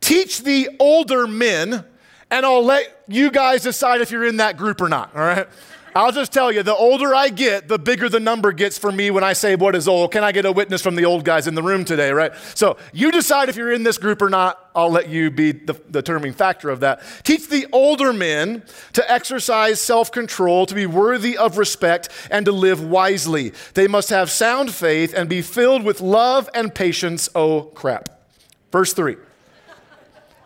Teach 0.00 0.42
the 0.42 0.70
older 0.80 1.26
men, 1.26 1.84
and 2.30 2.46
I'll 2.46 2.64
let 2.64 3.02
you 3.06 3.30
guys 3.30 3.62
decide 3.62 4.00
if 4.00 4.10
you're 4.10 4.26
in 4.26 4.38
that 4.38 4.56
group 4.56 4.80
or 4.80 4.88
not, 4.88 5.14
all 5.14 5.22
right? 5.22 5.46
I'll 5.94 6.12
just 6.12 6.32
tell 6.32 6.52
you, 6.52 6.62
the 6.62 6.74
older 6.74 7.14
I 7.14 7.30
get, 7.30 7.66
the 7.66 7.78
bigger 7.78 8.08
the 8.08 8.20
number 8.20 8.52
gets 8.52 8.78
for 8.78 8.92
me 8.92 9.10
when 9.10 9.24
I 9.24 9.32
say 9.32 9.56
what 9.56 9.74
is 9.74 9.88
old. 9.88 10.12
Can 10.12 10.22
I 10.22 10.30
get 10.30 10.44
a 10.44 10.52
witness 10.52 10.82
from 10.82 10.94
the 10.94 11.04
old 11.04 11.24
guys 11.24 11.46
in 11.46 11.54
the 11.54 11.62
room 11.62 11.84
today, 11.84 12.12
right? 12.12 12.32
So 12.54 12.76
you 12.92 13.10
decide 13.10 13.48
if 13.48 13.56
you're 13.56 13.72
in 13.72 13.82
this 13.82 13.98
group 13.98 14.22
or 14.22 14.30
not. 14.30 14.70
I'll 14.74 14.90
let 14.90 15.08
you 15.08 15.32
be 15.32 15.50
the 15.50 15.74
determining 15.90 16.32
factor 16.32 16.70
of 16.70 16.80
that. 16.80 17.02
Teach 17.24 17.48
the 17.48 17.66
older 17.72 18.12
men 18.12 18.62
to 18.92 19.10
exercise 19.10 19.80
self 19.80 20.12
control, 20.12 20.64
to 20.66 20.74
be 20.76 20.86
worthy 20.86 21.36
of 21.36 21.58
respect, 21.58 22.08
and 22.30 22.46
to 22.46 22.52
live 22.52 22.80
wisely. 22.82 23.52
They 23.74 23.88
must 23.88 24.10
have 24.10 24.30
sound 24.30 24.72
faith 24.72 25.12
and 25.12 25.28
be 25.28 25.42
filled 25.42 25.82
with 25.82 26.00
love 26.00 26.48
and 26.54 26.72
patience. 26.72 27.28
Oh, 27.34 27.62
crap. 27.62 28.08
Verse 28.70 28.92
3. 28.92 29.16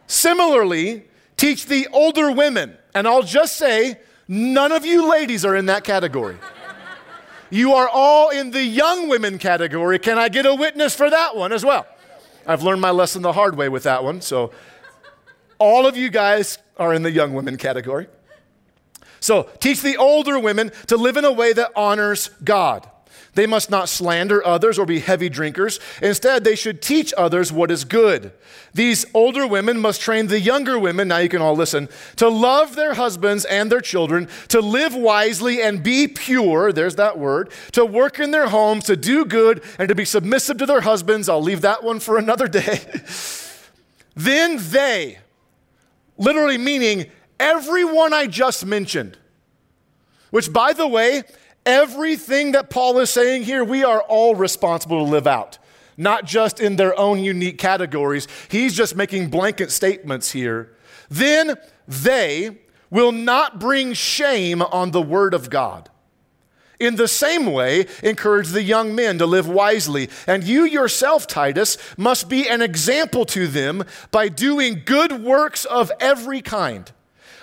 Similarly, 0.06 1.04
teach 1.36 1.66
the 1.66 1.86
older 1.92 2.30
women, 2.30 2.78
and 2.94 3.06
I'll 3.06 3.22
just 3.22 3.56
say, 3.56 3.98
None 4.26 4.72
of 4.72 4.84
you 4.84 5.10
ladies 5.10 5.44
are 5.44 5.54
in 5.54 5.66
that 5.66 5.84
category. 5.84 6.36
You 7.50 7.74
are 7.74 7.88
all 7.88 8.30
in 8.30 8.50
the 8.50 8.64
young 8.64 9.08
women 9.08 9.38
category. 9.38 9.98
Can 9.98 10.18
I 10.18 10.28
get 10.28 10.46
a 10.46 10.54
witness 10.54 10.94
for 10.94 11.08
that 11.08 11.36
one 11.36 11.52
as 11.52 11.64
well? 11.64 11.86
I've 12.46 12.62
learned 12.62 12.80
my 12.80 12.90
lesson 12.90 13.22
the 13.22 13.32
hard 13.32 13.56
way 13.56 13.68
with 13.68 13.84
that 13.84 14.02
one. 14.02 14.20
So, 14.20 14.50
all 15.58 15.86
of 15.86 15.96
you 15.96 16.10
guys 16.10 16.58
are 16.76 16.92
in 16.92 17.02
the 17.02 17.10
young 17.10 17.32
women 17.32 17.56
category. 17.56 18.08
So, 19.20 19.48
teach 19.60 19.82
the 19.82 19.96
older 19.96 20.38
women 20.38 20.72
to 20.88 20.96
live 20.96 21.16
in 21.16 21.24
a 21.24 21.32
way 21.32 21.52
that 21.52 21.72
honors 21.76 22.28
God. 22.42 22.88
They 23.34 23.46
must 23.46 23.70
not 23.70 23.88
slander 23.88 24.44
others 24.46 24.78
or 24.78 24.86
be 24.86 25.00
heavy 25.00 25.28
drinkers. 25.28 25.80
Instead, 26.00 26.44
they 26.44 26.54
should 26.54 26.80
teach 26.80 27.12
others 27.16 27.52
what 27.52 27.70
is 27.70 27.84
good. 27.84 28.32
These 28.72 29.06
older 29.14 29.46
women 29.46 29.80
must 29.80 30.00
train 30.00 30.26
the 30.26 30.40
younger 30.40 30.78
women, 30.78 31.08
now 31.08 31.18
you 31.18 31.28
can 31.28 31.42
all 31.42 31.54
listen, 31.54 31.88
to 32.16 32.28
love 32.28 32.74
their 32.74 32.94
husbands 32.94 33.44
and 33.44 33.70
their 33.70 33.80
children, 33.80 34.28
to 34.48 34.60
live 34.60 34.94
wisely 34.94 35.62
and 35.62 35.82
be 35.82 36.08
pure, 36.08 36.72
there's 36.72 36.96
that 36.96 37.18
word, 37.18 37.50
to 37.72 37.84
work 37.84 38.18
in 38.18 38.30
their 38.30 38.48
homes, 38.48 38.84
to 38.84 38.96
do 38.96 39.24
good, 39.24 39.62
and 39.78 39.88
to 39.88 39.94
be 39.94 40.04
submissive 40.04 40.58
to 40.58 40.66
their 40.66 40.80
husbands. 40.80 41.28
I'll 41.28 41.42
leave 41.42 41.60
that 41.62 41.82
one 41.82 42.00
for 42.00 42.18
another 42.18 42.48
day. 42.48 42.80
then 44.14 44.58
they, 44.70 45.18
literally 46.16 46.58
meaning 46.58 47.06
everyone 47.38 48.12
I 48.12 48.26
just 48.26 48.64
mentioned, 48.64 49.18
which 50.30 50.52
by 50.52 50.72
the 50.72 50.86
way, 50.88 51.22
Everything 51.66 52.52
that 52.52 52.68
Paul 52.70 52.98
is 52.98 53.10
saying 53.10 53.44
here, 53.44 53.64
we 53.64 53.84
are 53.84 54.02
all 54.02 54.34
responsible 54.34 55.04
to 55.04 55.10
live 55.10 55.26
out, 55.26 55.58
not 55.96 56.26
just 56.26 56.60
in 56.60 56.76
their 56.76 56.98
own 56.98 57.22
unique 57.22 57.58
categories. 57.58 58.28
He's 58.48 58.74
just 58.74 58.96
making 58.96 59.30
blanket 59.30 59.70
statements 59.70 60.32
here. 60.32 60.76
Then 61.08 61.56
they 61.88 62.58
will 62.90 63.12
not 63.12 63.58
bring 63.58 63.92
shame 63.94 64.60
on 64.62 64.90
the 64.90 65.02
word 65.02 65.32
of 65.34 65.48
God. 65.50 65.90
In 66.80 66.96
the 66.96 67.08
same 67.08 67.46
way, 67.46 67.86
encourage 68.02 68.48
the 68.48 68.62
young 68.62 68.94
men 68.94 69.18
to 69.18 69.26
live 69.26 69.48
wisely. 69.48 70.10
And 70.26 70.44
you 70.44 70.64
yourself, 70.64 71.26
Titus, 71.26 71.78
must 71.96 72.28
be 72.28 72.48
an 72.48 72.60
example 72.60 73.24
to 73.26 73.46
them 73.46 73.84
by 74.10 74.28
doing 74.28 74.82
good 74.84 75.22
works 75.22 75.64
of 75.64 75.90
every 75.98 76.42
kind 76.42 76.90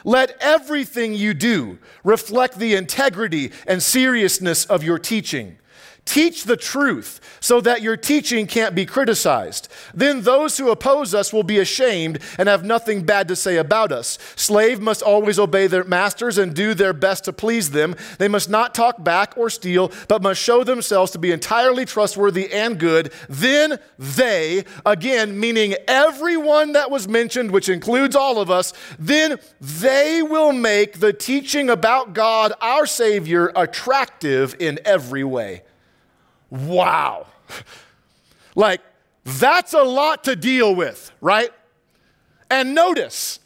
let 0.04 0.36
everything 0.40 1.14
you 1.14 1.34
do 1.34 1.80
reflect 2.04 2.58
the 2.58 2.76
integrity 2.76 3.52
and 3.68 3.82
seriousness 3.82 4.66
of 4.66 4.84
your 4.84 5.00
teaching. 5.00 5.58
Teach 6.06 6.44
the 6.44 6.58
truth 6.58 7.22
so 7.40 7.62
that 7.62 7.82
your 7.82 7.96
teaching 7.96 8.48
can't 8.48 8.76
be 8.76 8.86
criticized. 8.86 9.72
Then 9.94 10.24
those 10.24 10.58
who 10.58 10.70
oppose 10.70 11.14
us 11.14 11.32
will 11.32 11.44
be 11.44 11.60
ashamed 11.60 12.20
and 12.38 12.50
have 12.50 12.66
nothing 12.66 13.04
bad 13.04 13.28
to 13.28 13.36
say 13.36 13.58
about 13.58 13.92
us. 13.92 14.18
Slave 14.36 14.82
must 14.82 15.04
always 15.04 15.40
obey 15.40 15.68
their 15.68 15.84
masters 15.84 16.38
and 16.38 16.56
do 16.56 16.74
their 16.74 16.92
best 16.92 17.26
to 17.26 17.34
please 17.34 17.72
them. 17.72 17.96
They 18.18 18.28
must 18.28 18.50
not 18.50 18.76
talk 18.76 19.04
back 19.04 19.38
or 19.38 19.50
steal, 19.50 19.92
but 20.08 20.24
must 20.24 20.42
show 20.42 20.64
themselves 20.64 21.12
to 21.12 21.20
be 21.20 21.32
entirely 21.32 21.86
trustworthy 21.86 22.52
and 22.52 22.80
good. 22.80 23.14
Then 23.30 23.80
they, 23.98 24.66
again, 24.86 25.40
meaning 25.40 25.76
everyone 25.88 26.74
that 26.74 26.92
was 26.92 27.08
mentioned, 27.08 27.52
which 27.52 27.70
includes 27.70 28.16
all 28.16 28.40
of 28.40 28.50
us, 28.50 28.74
then 28.98 29.40
they 29.62 30.22
will 30.24 30.52
make 30.52 31.00
the 31.00 31.14
teaching 31.14 31.70
about 31.70 32.14
God, 32.14 32.54
our 32.60 32.86
Savior, 32.86 33.52
attractive 33.56 34.56
in 34.60 34.80
every 34.84 35.24
way. 35.24 35.62
Wow. 36.52 37.26
Like, 38.54 38.82
that's 39.24 39.74
a 39.74 39.82
lot 39.82 40.26
to 40.26 40.36
deal 40.36 40.76
with, 40.76 41.10
right? 41.22 41.52
And 42.50 42.76
notice, 42.76 43.40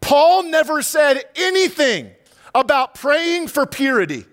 Paul 0.00 0.44
never 0.44 0.80
said 0.80 1.22
anything 1.36 2.10
about 2.54 2.94
praying 2.94 3.48
for 3.48 3.66
purity. 3.66 4.24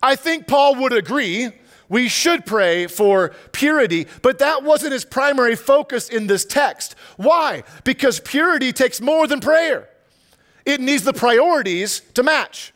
I 0.00 0.14
think 0.14 0.46
Paul 0.46 0.76
would 0.76 0.92
agree 0.92 1.50
we 1.88 2.08
should 2.08 2.46
pray 2.46 2.86
for 2.86 3.32
purity, 3.52 4.06
but 4.22 4.38
that 4.38 4.62
wasn't 4.64 4.92
his 4.92 5.04
primary 5.04 5.56
focus 5.56 6.08
in 6.08 6.26
this 6.26 6.44
text. 6.44 6.94
Why? 7.16 7.62
Because 7.84 8.20
purity 8.20 8.72
takes 8.72 9.00
more 9.00 9.26
than 9.26 9.40
prayer, 9.40 9.88
it 10.64 10.80
needs 10.80 11.04
the 11.04 11.12
priorities 11.12 12.00
to 12.14 12.22
match. 12.22 12.72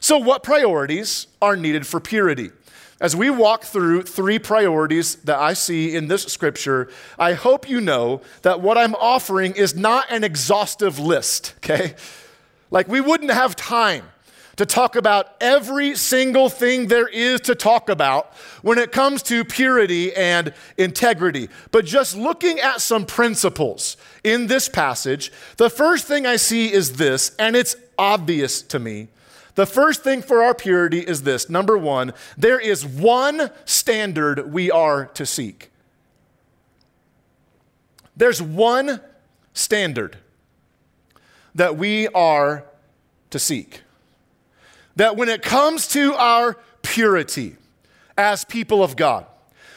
So, 0.00 0.16
what 0.18 0.42
priorities 0.42 1.26
are 1.42 1.56
needed 1.56 1.86
for 1.86 2.00
purity? 2.00 2.50
As 3.00 3.16
we 3.16 3.30
walk 3.30 3.64
through 3.64 4.02
three 4.02 4.38
priorities 4.38 5.16
that 5.16 5.38
I 5.38 5.54
see 5.54 5.96
in 5.96 6.08
this 6.08 6.24
scripture, 6.24 6.90
I 7.18 7.32
hope 7.32 7.68
you 7.68 7.80
know 7.80 8.20
that 8.42 8.60
what 8.60 8.76
I'm 8.76 8.94
offering 8.94 9.54
is 9.54 9.74
not 9.74 10.04
an 10.10 10.22
exhaustive 10.22 10.98
list, 10.98 11.54
okay? 11.64 11.94
Like, 12.70 12.88
we 12.88 13.00
wouldn't 13.00 13.30
have 13.30 13.56
time 13.56 14.04
to 14.56 14.66
talk 14.66 14.94
about 14.94 15.34
every 15.40 15.96
single 15.96 16.50
thing 16.50 16.88
there 16.88 17.08
is 17.08 17.40
to 17.40 17.54
talk 17.54 17.88
about 17.88 18.34
when 18.60 18.76
it 18.76 18.92
comes 18.92 19.22
to 19.22 19.42
purity 19.42 20.14
and 20.14 20.52
integrity. 20.76 21.48
But 21.72 21.86
just 21.86 22.14
looking 22.14 22.60
at 22.60 22.82
some 22.82 23.06
principles 23.06 23.96
in 24.22 24.48
this 24.48 24.68
passage, 24.68 25.32
the 25.56 25.70
first 25.70 26.06
thing 26.06 26.26
I 26.26 26.36
see 26.36 26.70
is 26.70 26.96
this, 26.96 27.34
and 27.38 27.56
it's 27.56 27.74
obvious 27.96 28.60
to 28.60 28.78
me 28.78 29.08
the 29.54 29.66
first 29.66 30.02
thing 30.02 30.22
for 30.22 30.42
our 30.42 30.54
purity 30.54 31.00
is 31.00 31.22
this 31.22 31.48
number 31.48 31.76
one, 31.76 32.12
there 32.36 32.58
is 32.58 32.86
one 32.86 33.50
standard 33.64 34.52
we 34.52 34.70
are 34.70 35.06
to 35.06 35.26
seek. 35.26 35.70
There's 38.16 38.42
one 38.42 39.00
standard 39.54 40.18
that 41.54 41.76
we 41.76 42.08
are 42.08 42.64
to 43.30 43.38
seek. 43.38 43.82
That 44.96 45.16
when 45.16 45.28
it 45.28 45.42
comes 45.42 45.88
to 45.88 46.14
our 46.14 46.58
purity 46.82 47.56
as 48.16 48.44
people 48.44 48.82
of 48.82 48.96
God, 48.96 49.26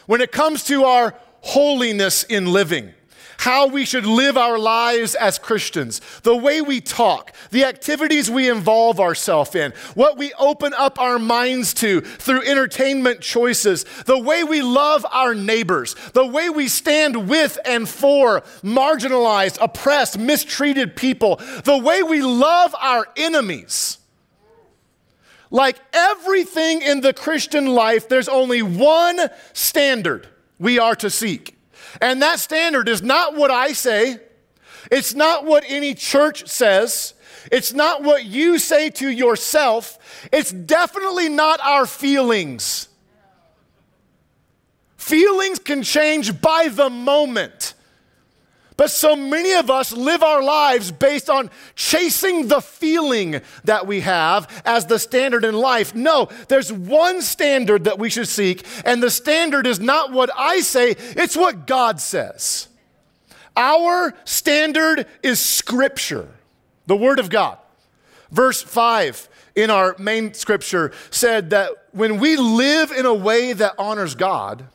when 0.06 0.22
it 0.22 0.32
comes 0.32 0.64
to 0.66 0.84
our 0.84 1.16
holiness 1.42 2.24
in 2.24 2.52
living, 2.52 2.94
how 3.44 3.68
we 3.68 3.84
should 3.84 4.06
live 4.06 4.38
our 4.38 4.58
lives 4.58 5.16
as 5.16 5.38
Christians, 5.38 6.00
the 6.22 6.34
way 6.34 6.62
we 6.62 6.80
talk, 6.80 7.34
the 7.52 7.66
activities 7.66 8.32
we 8.32 8.50
involve 8.50 9.02
ourselves 9.02 9.54
in, 9.54 9.74
what 9.96 10.18
we 10.18 10.32
open 10.36 10.74
up 10.76 10.98
our 10.98 11.20
minds 11.20 11.74
to 11.74 12.00
through 12.00 12.42
entertainment 12.44 13.20
choices, 13.20 13.84
the 14.06 14.18
way 14.18 14.46
we 14.46 14.62
love 14.62 15.06
our 15.12 15.36
neighbors, 15.36 15.94
the 16.14 16.26
way 16.26 16.50
we 16.50 16.70
stand 16.70 17.28
with 17.28 17.60
and 17.66 17.90
for 17.90 18.44
marginalized, 18.64 19.58
oppressed, 19.60 20.18
mistreated 20.18 20.96
people, 20.96 21.36
the 21.66 21.78
way 21.78 22.02
we 22.02 22.22
love 22.22 22.74
our 22.80 23.06
enemies. 23.18 23.98
Like 25.52 25.82
everything 25.92 26.82
in 26.82 27.02
the 27.02 27.12
Christian 27.12 27.66
life, 27.66 28.08
there's 28.08 28.30
only 28.30 28.62
one 28.62 29.20
standard 29.52 30.30
we 30.58 30.80
are 30.80 30.96
to 30.96 31.10
seek. 31.10 31.58
And 32.02 32.22
that 32.22 32.40
standard 32.40 32.90
is 32.90 33.02
not 33.02 33.36
what 33.36 33.52
I 33.52 33.74
say, 33.74 34.20
It's 34.92 35.14
not 35.14 35.46
what 35.46 35.64
any 35.68 35.94
church 35.94 36.48
says. 36.48 37.14
It's 37.52 37.74
not 37.74 38.04
what 38.04 38.26
you 38.26 38.58
say 38.58 38.90
to 38.92 39.10
yourself. 39.10 40.00
It's 40.32 40.52
definitely 40.52 41.30
not 41.30 41.60
our 41.62 41.86
feelings. 41.86 42.88
Feelings 44.98 45.60
can 45.60 45.84
change 45.84 46.42
by 46.42 46.70
the 46.70 46.90
moment. 46.90 47.74
But 48.76 48.90
so 48.90 49.16
many 49.16 49.54
of 49.54 49.70
us 49.70 49.92
live 49.92 50.24
our 50.24 50.42
lives 50.42 50.92
based 50.92 51.30
on 51.30 51.50
chasing 51.76 52.48
the 52.48 52.62
feeling 52.62 53.42
that 53.64 53.86
we 53.86 54.02
have 54.02 54.48
as 54.66 54.86
the 54.86 55.00
standard 55.00 55.46
in 55.46 55.54
life. 55.54 55.94
No, 55.94 56.30
there's 56.48 56.72
one 56.74 57.22
standard 57.22 57.84
that 57.84 58.00
we 58.00 58.10
should 58.10 58.28
seek, 58.28 58.66
and 58.86 59.02
the 59.02 59.12
standard 59.12 59.68
is 59.68 59.80
not 59.80 60.12
what 60.12 60.30
I 60.36 60.62
say, 60.62 60.96
it's 60.98 61.38
what 61.38 61.68
God 61.68 62.00
says. 62.00 62.68
Our 63.56 64.16
standard 64.26 65.06
is 65.22 65.40
Scripture, 65.40 66.28
the 66.88 66.98
Word 66.98 67.20
of 67.20 67.30
God. 67.30 67.58
Verse 68.32 68.62
5 68.62 69.30
in 69.56 69.70
our 69.70 69.96
main 70.00 70.34
scripture 70.34 70.92
said 71.12 71.52
that 71.52 71.70
when 71.92 72.20
we 72.20 72.36
live 72.36 72.92
in 72.92 73.06
a 73.06 73.14
way 73.14 73.54
that 73.54 73.76
honors 73.78 74.16
God, 74.16 74.66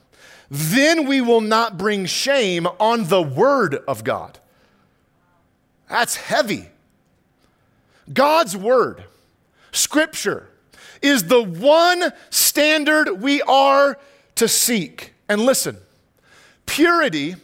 then 0.50 1.07
we 1.07 1.21
will 1.21 1.40
not 1.40 1.76
bring 1.76 2.07
shame 2.07 2.67
on 2.81 3.09
the 3.09 3.23
word 3.23 3.76
of 3.87 4.05
God. 4.05 4.38
That's 5.88 6.17
heavy. 6.17 6.69
God's 8.12 8.57
word, 8.57 9.05
scripture, 9.73 10.49
is 11.02 11.25
the 11.25 11.43
one 11.43 12.12
standard 12.31 13.21
we 13.21 13.43
are 13.43 13.99
to 14.37 14.49
seek. 14.49 15.12
And 15.28 15.43
listen, 15.43 15.76
purity 16.67 17.37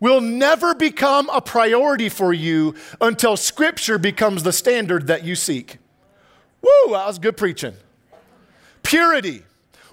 will 0.00 0.20
never 0.20 0.74
become 0.74 1.30
a 1.30 1.40
priority 1.40 2.08
for 2.08 2.32
you 2.32 2.74
until 3.00 3.36
scripture 3.36 3.96
becomes 3.96 4.42
the 4.42 4.52
standard 4.52 5.06
that 5.06 5.24
you 5.24 5.34
seek. 5.34 5.78
Woo, 6.60 6.92
that 6.92 7.06
was 7.06 7.18
good 7.18 7.36
preaching. 7.36 7.74
Purity 8.82 9.42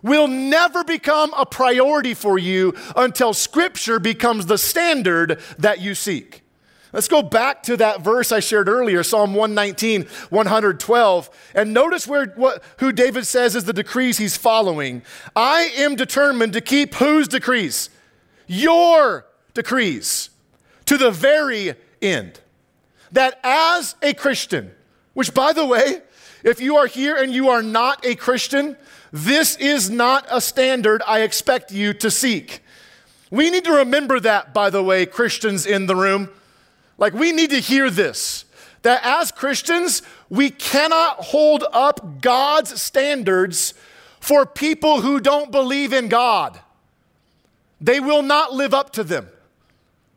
will 0.01 0.27
never 0.27 0.83
become 0.83 1.33
a 1.35 1.45
priority 1.45 2.13
for 2.13 2.37
you 2.37 2.73
until 2.95 3.33
Scripture 3.33 3.99
becomes 3.99 4.45
the 4.45 4.57
standard 4.57 5.39
that 5.57 5.79
you 5.79 5.95
seek. 5.95 6.41
Let's 6.93 7.07
go 7.07 7.21
back 7.21 7.63
to 7.63 7.77
that 7.77 8.01
verse 8.01 8.33
I 8.33 8.41
shared 8.41 8.67
earlier, 8.67 9.01
Psalm 9.01 9.33
119, 9.33 10.03
112, 10.29 11.29
and 11.55 11.73
notice 11.73 12.05
where 12.05 12.25
what, 12.35 12.61
who 12.79 12.91
David 12.91 13.25
says 13.25 13.55
is 13.55 13.63
the 13.63 13.71
decrees 13.71 14.17
he's 14.17 14.35
following. 14.35 15.01
I 15.33 15.71
am 15.77 15.95
determined 15.95 16.51
to 16.53 16.61
keep 16.61 16.95
whose 16.95 17.29
decrees? 17.29 17.89
Your 18.45 19.25
decrees 19.53 20.31
to 20.85 20.97
the 20.97 21.11
very 21.11 21.75
end. 22.01 22.41
That 23.13 23.39
as 23.43 23.95
a 24.01 24.13
Christian, 24.13 24.71
which 25.13 25.33
by 25.33 25.53
the 25.53 25.65
way, 25.65 26.01
if 26.43 26.59
you 26.59 26.75
are 26.75 26.87
here 26.87 27.15
and 27.15 27.33
you 27.33 27.49
are 27.49 27.63
not 27.63 28.05
a 28.05 28.15
Christian, 28.15 28.75
this 29.11 29.57
is 29.57 29.89
not 29.89 30.25
a 30.29 30.39
standard 30.39 31.01
I 31.05 31.21
expect 31.21 31.71
you 31.71 31.93
to 31.95 32.09
seek. 32.09 32.61
We 33.29 33.49
need 33.49 33.65
to 33.65 33.73
remember 33.73 34.19
that, 34.19 34.53
by 34.53 34.69
the 34.69 34.83
way, 34.83 35.05
Christians 35.05 35.65
in 35.65 35.85
the 35.87 35.95
room. 35.95 36.29
Like, 36.97 37.13
we 37.13 37.31
need 37.31 37.49
to 37.51 37.59
hear 37.59 37.89
this 37.89 38.45
that 38.83 39.01
as 39.03 39.31
Christians, 39.31 40.01
we 40.29 40.49
cannot 40.49 41.17
hold 41.17 41.63
up 41.71 42.19
God's 42.21 42.81
standards 42.81 43.75
for 44.19 44.45
people 44.45 45.01
who 45.01 45.19
don't 45.19 45.51
believe 45.51 45.93
in 45.93 46.07
God. 46.07 46.59
They 47.79 47.99
will 47.99 48.23
not 48.23 48.53
live 48.53 48.73
up 48.73 48.91
to 48.93 49.03
them, 49.03 49.27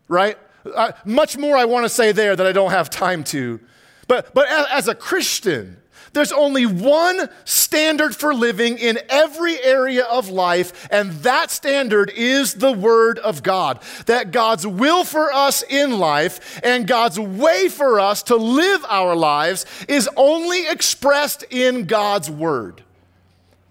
right? 0.07 0.37
Uh, 0.73 0.93
much 1.05 1.37
more 1.37 1.55
I 1.55 1.65
want 1.65 1.85
to 1.85 1.89
say 1.89 2.11
there 2.11 2.35
that 2.35 2.45
I 2.45 2.51
don't 2.51 2.71
have 2.71 2.89
time 2.89 3.23
to. 3.25 3.59
But, 4.07 4.33
but 4.33 4.47
as, 4.47 4.65
as 4.71 4.87
a 4.87 4.95
Christian, 4.95 5.77
there's 6.15 6.31
only 6.31 6.65
one 6.65 7.27
standard 7.43 8.15
for 8.15 8.33
living 8.33 8.77
in 8.77 8.99
every 9.09 9.61
area 9.61 10.05
of 10.05 10.29
life, 10.29 10.87
and 10.89 11.11
that 11.11 11.51
standard 11.51 12.09
is 12.09 12.53
the 12.53 12.71
Word 12.71 13.19
of 13.19 13.43
God. 13.43 13.81
That 14.05 14.31
God's 14.31 14.65
will 14.65 15.03
for 15.03 15.33
us 15.33 15.61
in 15.61 15.99
life 15.99 16.61
and 16.63 16.87
God's 16.87 17.19
way 17.19 17.67
for 17.67 17.99
us 17.99 18.23
to 18.23 18.37
live 18.37 18.85
our 18.87 19.13
lives 19.13 19.65
is 19.89 20.09
only 20.15 20.65
expressed 20.69 21.43
in 21.49 21.83
God's 21.83 22.31
Word. 22.31 22.81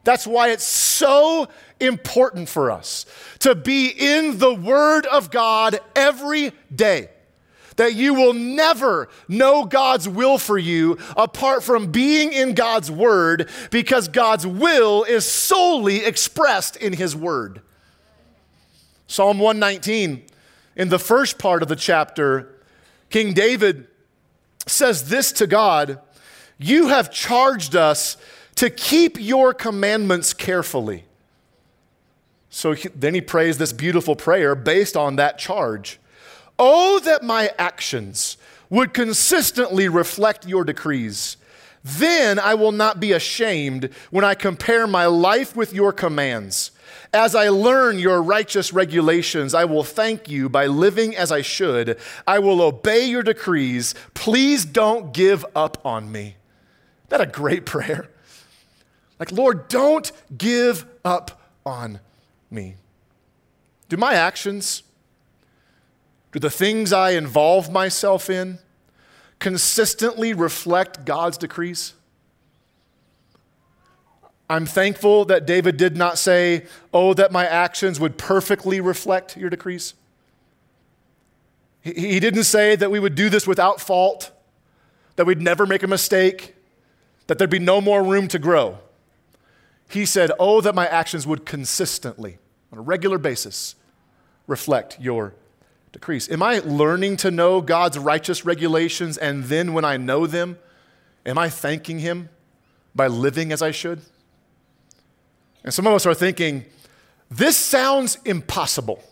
That's 0.02 0.26
why 0.26 0.50
it's 0.50 0.66
so 0.66 1.48
important 1.80 2.50
for 2.50 2.70
us 2.70 3.06
to 3.38 3.54
be 3.54 3.88
in 3.88 4.36
the 4.36 4.52
Word 4.52 5.06
of 5.06 5.30
God 5.30 5.80
every 5.96 6.52
day 6.74 7.08
that 7.76 7.94
you 7.94 8.14
will 8.14 8.32
never 8.32 9.08
know 9.28 9.64
God's 9.64 10.08
will 10.08 10.38
for 10.38 10.58
you 10.58 10.98
apart 11.16 11.62
from 11.62 11.90
being 11.90 12.32
in 12.32 12.54
God's 12.54 12.90
Word 12.90 13.48
because 13.70 14.08
God's 14.08 14.46
will 14.46 15.04
is 15.04 15.26
solely 15.26 16.04
expressed 16.04 16.76
in 16.76 16.92
His 16.92 17.16
Word. 17.16 17.60
Psalm 19.06 19.38
119, 19.38 20.24
in 20.76 20.88
the 20.88 20.98
first 20.98 21.38
part 21.38 21.62
of 21.62 21.68
the 21.68 21.76
chapter, 21.76 22.54
King 23.10 23.32
David 23.32 23.86
says 24.66 25.08
this 25.08 25.32
to 25.32 25.46
God 25.46 26.00
You 26.58 26.88
have 26.88 27.10
charged 27.10 27.76
us 27.76 28.16
to 28.56 28.70
keep 28.70 29.20
your 29.20 29.52
commandments 29.52 30.32
carefully. 30.32 31.04
So 32.50 32.72
he, 32.72 32.88
then 32.94 33.14
he 33.14 33.20
prays 33.20 33.58
this 33.58 33.72
beautiful 33.72 34.14
prayer 34.14 34.54
based 34.54 34.96
on 34.96 35.16
that 35.16 35.38
charge. 35.38 35.98
Oh, 36.58 37.00
that 37.00 37.22
my 37.22 37.50
actions 37.58 38.36
would 38.70 38.94
consistently 38.94 39.88
reflect 39.88 40.46
your 40.46 40.64
decrees. 40.64 41.36
Then 41.82 42.38
I 42.38 42.54
will 42.54 42.72
not 42.72 42.98
be 42.98 43.12
ashamed 43.12 43.90
when 44.10 44.24
I 44.24 44.34
compare 44.34 44.86
my 44.86 45.06
life 45.06 45.54
with 45.54 45.74
your 45.74 45.92
commands. 45.92 46.70
As 47.12 47.34
I 47.34 47.50
learn 47.50 47.98
your 47.98 48.22
righteous 48.22 48.72
regulations, 48.72 49.54
I 49.54 49.66
will 49.66 49.84
thank 49.84 50.28
you 50.28 50.48
by 50.48 50.66
living 50.66 51.14
as 51.14 51.30
I 51.30 51.42
should. 51.42 51.98
I 52.26 52.38
will 52.38 52.62
obey 52.62 53.04
your 53.06 53.22
decrees. 53.22 53.94
Please 54.14 54.64
don't 54.64 55.12
give 55.12 55.44
up 55.54 55.84
on 55.84 56.10
me. 56.10 56.36
That 57.10 57.20
a 57.20 57.26
great 57.26 57.66
prayer? 57.66 58.08
Like, 59.20 59.30
Lord, 59.30 59.68
don't 59.68 60.10
give 60.36 60.86
up 61.04 61.40
on 61.66 62.00
me. 62.50 62.76
Do 63.88 63.96
my 63.96 64.14
actions 64.14 64.83
do 66.34 66.40
the 66.40 66.50
things 66.50 66.92
I 66.92 67.10
involve 67.10 67.70
myself 67.70 68.28
in 68.28 68.58
consistently 69.38 70.34
reflect 70.34 71.04
God's 71.04 71.38
decrees? 71.38 71.94
I'm 74.50 74.66
thankful 74.66 75.24
that 75.26 75.46
David 75.46 75.76
did 75.76 75.96
not 75.96 76.18
say, 76.18 76.66
Oh, 76.92 77.14
that 77.14 77.30
my 77.30 77.46
actions 77.46 78.00
would 78.00 78.18
perfectly 78.18 78.80
reflect 78.80 79.36
your 79.36 79.48
decrees. 79.48 79.94
He 81.82 82.18
didn't 82.18 82.44
say 82.44 82.74
that 82.74 82.90
we 82.90 82.98
would 82.98 83.14
do 83.14 83.28
this 83.28 83.46
without 83.46 83.80
fault, 83.80 84.32
that 85.14 85.26
we'd 85.26 85.40
never 85.40 85.66
make 85.66 85.84
a 85.84 85.86
mistake, 85.86 86.56
that 87.28 87.38
there'd 87.38 87.48
be 87.48 87.60
no 87.60 87.80
more 87.80 88.02
room 88.02 88.26
to 88.26 88.40
grow. 88.40 88.78
He 89.88 90.04
said, 90.04 90.32
Oh, 90.40 90.60
that 90.62 90.74
my 90.74 90.88
actions 90.88 91.28
would 91.28 91.46
consistently, 91.46 92.38
on 92.72 92.78
a 92.78 92.82
regular 92.82 93.18
basis, 93.18 93.76
reflect 94.48 94.98
your 94.98 95.34
decrease? 95.94 96.28
Am 96.30 96.42
I 96.42 96.58
learning 96.58 97.16
to 97.18 97.30
know 97.30 97.60
God's 97.60 97.98
righteous 97.98 98.44
regulations 98.44 99.16
and 99.16 99.44
then 99.44 99.72
when 99.72 99.84
I 99.84 99.96
know 99.96 100.26
them, 100.26 100.58
am 101.24 101.38
I 101.38 101.48
thanking 101.48 102.00
Him 102.00 102.28
by 102.94 103.06
living 103.06 103.52
as 103.52 103.62
I 103.62 103.70
should? 103.70 104.00
And 105.62 105.72
some 105.72 105.86
of 105.86 105.94
us 105.94 106.04
are 106.04 106.14
thinking, 106.14 106.66
this 107.30 107.56
sounds 107.56 108.18
impossible. 108.24 109.02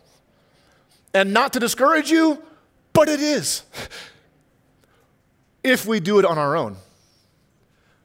And 1.14 1.32
not 1.32 1.52
to 1.54 1.60
discourage 1.60 2.10
you, 2.10 2.42
but 2.92 3.08
it 3.08 3.20
is. 3.20 3.62
if 5.64 5.86
we 5.86 6.00
do 6.00 6.18
it 6.18 6.24
on 6.24 6.38
our 6.38 6.56
own. 6.56 6.76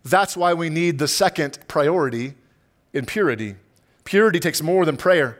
That's 0.06 0.38
why 0.38 0.54
we 0.54 0.70
need 0.70 1.00
the 1.00 1.08
second 1.08 1.60
priority 1.68 2.36
in 2.94 3.06
purity. 3.06 3.56
Purity 4.06 4.40
takes 4.40 4.62
more 4.62 4.86
than 4.86 4.98
prayer, 4.98 5.40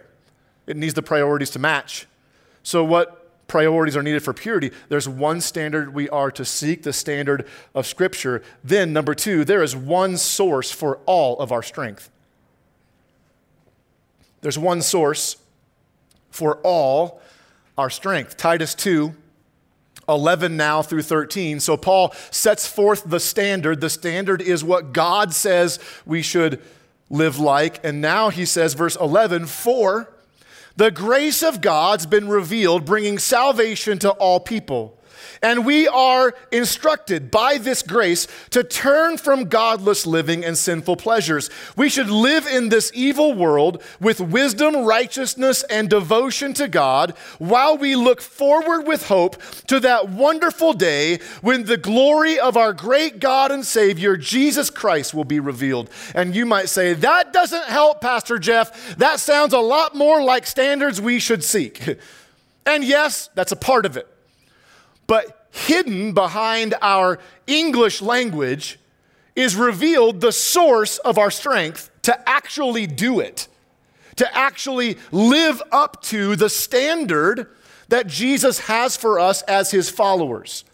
it 0.65 0.76
needs 0.76 0.95
the 0.95 1.04
priorities 1.04 1.52
to 1.52 1.60
match. 1.60 2.08
So, 2.63 2.84
what 2.84 3.16
priorities 3.47 3.95
are 3.95 4.03
needed 4.03 4.23
for 4.23 4.33
purity, 4.33 4.71
there's 4.89 5.07
one 5.07 5.41
standard 5.41 5.93
we 5.93 6.10
are 6.10 6.31
to 6.31 6.45
seek, 6.45 6.83
the 6.83 6.93
standard 6.93 7.47
of 7.73 7.88
Scripture. 7.88 8.43
Then, 8.63 8.93
number 8.93 9.15
two, 9.15 9.45
there 9.45 9.63
is 9.63 9.75
one 9.75 10.17
source 10.17 10.71
for 10.71 10.99
all 11.05 11.39
of 11.39 11.51
our 11.51 11.63
strength. 11.63 12.10
There's 14.41 14.60
one 14.60 14.81
source 14.81 15.38
for 16.29 16.57
all 16.57 17.21
our 17.77 17.89
strength. 17.89 18.38
Titus 18.38 18.75
2. 18.75 19.15
11 20.10 20.55
now 20.55 20.81
through 20.81 21.01
13. 21.01 21.60
So 21.60 21.75
Paul 21.75 22.13
sets 22.31 22.65
forth 22.65 23.03
the 23.05 23.19
standard. 23.19 23.81
The 23.81 23.89
standard 23.89 24.41
is 24.41 24.63
what 24.63 24.93
God 24.93 25.33
says 25.33 25.79
we 26.05 26.21
should 26.21 26.62
live 27.10 27.39
like. 27.39 27.83
And 27.83 27.99
now 27.99 28.29
he 28.29 28.45
says, 28.45 28.73
verse 28.73 28.95
11, 28.95 29.47
for 29.47 30.10
the 30.77 30.91
grace 30.91 31.43
of 31.43 31.59
God's 31.59 32.05
been 32.05 32.29
revealed, 32.29 32.85
bringing 32.85 33.17
salvation 33.19 33.99
to 33.99 34.11
all 34.11 34.39
people, 34.39 34.96
And 35.41 35.65
we 35.65 35.88
are 35.88 36.34
instructed 36.51 37.32
by 37.32 37.58
this 37.58 37.82
grace 37.82 38.27
to 38.51 38.63
turn 38.63 39.17
from 39.17 39.45
godless 39.45 40.06
living 40.06 40.43
and 40.43 40.58
sinful 40.58 40.97
pleasures. 40.97 41.49
We 41.75 41.89
should 41.89 42.10
live 42.10 42.47
in 42.47 42.69
this 42.69 42.91
evil 42.93 43.34
world 43.34 43.82
with 43.99 44.19
wisdom, 44.19 44.86
righteousness, 44.86 45.63
and 45.63 45.89
devotion 45.89 46.53
to 46.56 46.67
God 46.67 47.12
while 47.39 47.77
we 47.77 47.95
look 47.95 48.21
forward 48.21 48.88
with 48.88 49.08
hope 49.08 49.41
to 49.67 49.80
that 49.82 50.10
wonderful 50.10 50.73
day 50.73 51.19
when 51.41 51.63
the 51.65 51.77
glory 51.77 52.39
of 52.39 52.58
our 52.58 52.73
great 52.73 53.19
God 53.19 53.51
and 53.51 53.65
Savior, 53.65 54.17
Jesus 54.17 54.69
Christ, 54.69 55.13
will 55.13 55.23
be 55.23 55.39
revealed. 55.39 55.89
And 56.15 56.36
you 56.36 56.45
might 56.45 56.69
say, 56.69 56.93
That 56.93 57.34
doesn't 57.34 57.65
help, 57.65 58.01
Pastor 58.01 58.39
Jeff. 58.39 58.97
That 58.97 59.19
sounds 59.19 59.53
a 59.53 59.60
lot 59.60 59.95
more 59.95 60.21
like 60.21 60.45
standards 60.45 61.01
we 61.01 61.19
should 61.19 61.43
seek. 61.43 61.99
And 62.67 62.84
yes, 62.84 63.30
that's 63.34 63.53
a 63.53 63.56
part 63.56 63.86
of 63.86 63.95
it. 63.95 64.08
But 65.07 65.47
hidden 65.51 66.13
behind 66.13 66.75
our 66.81 67.19
English 67.47 68.01
language 68.01 68.79
is 69.35 69.55
revealed 69.55 70.21
the 70.21 70.31
source 70.31 70.97
of 70.99 71.17
our 71.17 71.31
strength 71.31 71.89
to 72.03 72.29
actually 72.29 72.87
do 72.87 73.19
it, 73.19 73.47
to 74.17 74.37
actually 74.37 74.97
live 75.11 75.61
up 75.71 76.01
to 76.03 76.35
the 76.35 76.49
standard 76.49 77.47
that 77.89 78.07
Jesus 78.07 78.59
has 78.59 78.97
for 78.97 79.19
us 79.19 79.41
as 79.43 79.71
his 79.71 79.89
followers. 79.89 80.65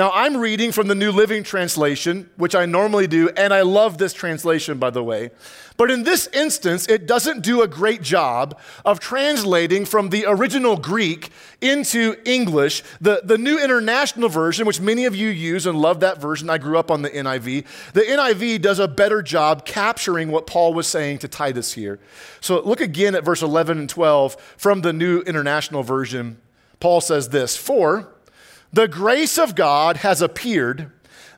Now, 0.00 0.12
I'm 0.14 0.38
reading 0.38 0.72
from 0.72 0.88
the 0.88 0.94
New 0.94 1.12
Living 1.12 1.42
Translation, 1.42 2.30
which 2.38 2.54
I 2.54 2.64
normally 2.64 3.06
do, 3.06 3.28
and 3.36 3.52
I 3.52 3.60
love 3.60 3.98
this 3.98 4.14
translation, 4.14 4.78
by 4.78 4.88
the 4.88 5.04
way. 5.04 5.30
But 5.76 5.90
in 5.90 6.04
this 6.04 6.26
instance, 6.28 6.88
it 6.88 7.06
doesn't 7.06 7.42
do 7.42 7.60
a 7.60 7.68
great 7.68 8.00
job 8.00 8.58
of 8.82 8.98
translating 8.98 9.84
from 9.84 10.08
the 10.08 10.24
original 10.26 10.78
Greek 10.78 11.28
into 11.60 12.16
English. 12.24 12.82
The, 13.02 13.20
the 13.22 13.36
New 13.36 13.62
International 13.62 14.30
Version, 14.30 14.66
which 14.66 14.80
many 14.80 15.04
of 15.04 15.14
you 15.14 15.28
use 15.28 15.66
and 15.66 15.78
love 15.78 16.00
that 16.00 16.18
version, 16.18 16.48
I 16.48 16.56
grew 16.56 16.78
up 16.78 16.90
on 16.90 17.02
the 17.02 17.10
NIV. 17.10 17.66
The 17.92 18.00
NIV 18.00 18.62
does 18.62 18.78
a 18.78 18.88
better 18.88 19.20
job 19.20 19.66
capturing 19.66 20.30
what 20.30 20.46
Paul 20.46 20.72
was 20.72 20.86
saying 20.86 21.18
to 21.18 21.28
Titus 21.28 21.74
here. 21.74 22.00
So 22.40 22.62
look 22.62 22.80
again 22.80 23.14
at 23.14 23.22
verse 23.22 23.42
11 23.42 23.78
and 23.78 23.86
12 23.90 24.34
from 24.56 24.80
the 24.80 24.94
New 24.94 25.20
International 25.20 25.82
Version. 25.82 26.38
Paul 26.80 27.02
says 27.02 27.28
this 27.28 27.54
For, 27.54 28.14
the 28.72 28.88
grace 28.88 29.38
of 29.38 29.54
God 29.54 29.98
has 29.98 30.22
appeared 30.22 30.90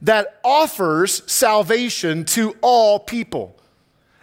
that 0.02 0.40
offers 0.44 1.22
salvation 1.30 2.24
to 2.24 2.56
all 2.60 2.98
people. 2.98 3.56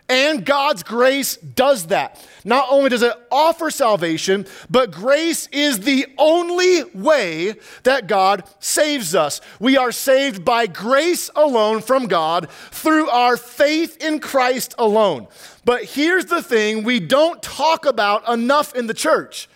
And 0.09 0.43
God's 0.43 0.81
grace 0.81 1.37
does 1.37 1.87
that. 1.87 2.25
Not 2.43 2.65
only 2.71 2.89
does 2.89 3.03
it 3.03 3.13
offer 3.31 3.69
salvation, 3.69 4.47
but 4.67 4.89
grace 4.89 5.47
is 5.51 5.81
the 5.81 6.07
only 6.17 6.83
way 6.95 7.53
that 7.83 8.07
God 8.07 8.43
saves 8.59 9.13
us. 9.13 9.39
We 9.59 9.77
are 9.77 9.91
saved 9.91 10.43
by 10.43 10.65
grace 10.65 11.29
alone 11.35 11.81
from 11.81 12.07
God 12.07 12.49
through 12.49 13.07
our 13.09 13.37
faith 13.37 14.03
in 14.03 14.19
Christ 14.19 14.73
alone. 14.79 15.27
But 15.63 15.83
here's 15.83 16.25
the 16.25 16.41
thing 16.41 16.83
we 16.83 16.99
don't 16.99 17.41
talk 17.43 17.85
about 17.85 18.27
enough 18.27 18.73
in 18.73 18.87
the 18.87 18.95
church 18.95 19.47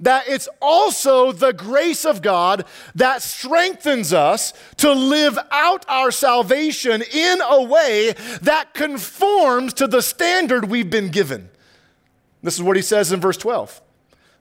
that 0.00 0.28
it's 0.28 0.48
also 0.60 1.32
the 1.32 1.52
grace 1.52 2.04
of 2.04 2.22
God 2.22 2.64
that 2.94 3.22
strengthens 3.22 4.12
us 4.12 4.52
to 4.78 4.92
live 4.92 5.38
out 5.50 5.84
our 5.88 6.10
salvation 6.10 7.02
in 7.12 7.40
a 7.42 7.62
way 7.62 8.12
that 8.42 8.74
conforms 8.74 9.72
to 9.74 9.86
the 9.86 10.02
standard 10.02 10.68
we've 10.68 10.90
been 10.90 11.08
given. 11.08 11.48
This 12.42 12.54
is 12.54 12.62
what 12.62 12.76
he 12.76 12.82
says 12.82 13.12
in 13.12 13.20
verse 13.20 13.36
12 13.36 13.82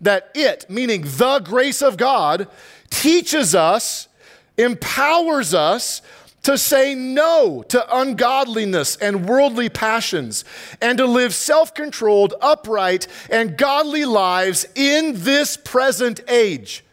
that 0.02 0.30
it, 0.36 0.70
meaning 0.70 1.02
the 1.02 1.42
grace 1.44 1.82
of 1.82 1.98
God, 1.98 2.48
teaches 2.90 3.56
us, 3.56 4.08
empowers 4.58 5.54
us 5.54 6.02
to 6.46 6.60
say 6.60 6.94
no 6.94 7.64
to 7.70 8.00
ungodliness 8.00 8.96
and 8.98 9.28
worldly 9.28 9.68
passions, 9.68 10.46
and 10.80 11.00
to 11.00 11.06
live 11.08 11.34
self 11.34 11.74
controlled, 11.74 12.36
upright, 12.40 13.08
and 13.32 13.58
godly 13.58 14.06
lives 14.06 14.68
in 14.76 15.14
this 15.24 15.58
present 15.58 16.22
age. 16.28 16.86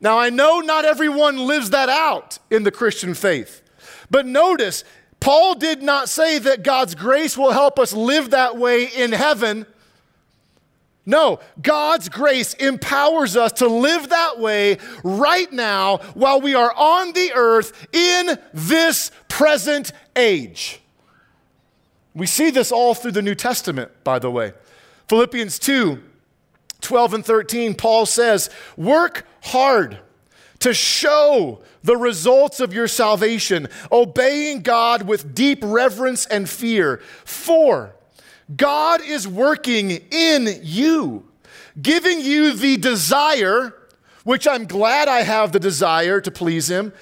Now, 0.00 0.18
I 0.18 0.30
know 0.30 0.60
not 0.60 0.86
everyone 0.86 1.46
lives 1.46 1.70
that 1.70 1.90
out 1.90 2.38
in 2.50 2.62
the 2.62 2.70
Christian 2.70 3.12
faith, 3.12 3.60
but 4.10 4.24
notice, 4.24 4.82
Paul 5.20 5.54
did 5.54 5.82
not 5.82 6.08
say 6.08 6.38
that 6.38 6.62
God's 6.62 6.94
grace 6.94 7.36
will 7.36 7.52
help 7.52 7.78
us 7.78 7.92
live 7.92 8.30
that 8.30 8.56
way 8.56 8.84
in 8.84 9.12
heaven. 9.12 9.66
No, 11.08 11.40
God's 11.62 12.10
grace 12.10 12.52
empowers 12.52 13.34
us 13.34 13.52
to 13.52 13.66
live 13.66 14.10
that 14.10 14.38
way 14.38 14.76
right 15.02 15.50
now 15.50 16.00
while 16.12 16.38
we 16.38 16.54
are 16.54 16.70
on 16.76 17.14
the 17.14 17.32
earth 17.34 17.88
in 17.94 18.38
this 18.52 19.10
present 19.26 19.92
age. 20.14 20.82
We 22.12 22.26
see 22.26 22.50
this 22.50 22.70
all 22.70 22.94
through 22.94 23.12
the 23.12 23.22
New 23.22 23.34
Testament, 23.34 23.90
by 24.04 24.18
the 24.18 24.30
way. 24.30 24.52
Philippians 25.08 25.58
2 25.58 26.02
12 26.82 27.14
and 27.14 27.24
13, 27.24 27.74
Paul 27.74 28.04
says, 28.04 28.50
Work 28.76 29.26
hard 29.44 30.00
to 30.58 30.74
show 30.74 31.62
the 31.82 31.96
results 31.96 32.60
of 32.60 32.74
your 32.74 32.86
salvation, 32.86 33.68
obeying 33.90 34.60
God 34.60 35.04
with 35.08 35.34
deep 35.34 35.60
reverence 35.62 36.26
and 36.26 36.46
fear. 36.46 36.98
For 37.24 37.94
God 38.56 39.02
is 39.02 39.28
working 39.28 39.90
in 40.10 40.48
you, 40.62 41.28
giving 41.80 42.20
you 42.20 42.54
the 42.54 42.76
desire, 42.76 43.74
which 44.24 44.48
I'm 44.48 44.66
glad 44.66 45.08
I 45.08 45.22
have 45.22 45.52
the 45.52 45.60
desire 45.60 46.20
to 46.20 46.30
please 46.30 46.70
Him, 46.70 46.92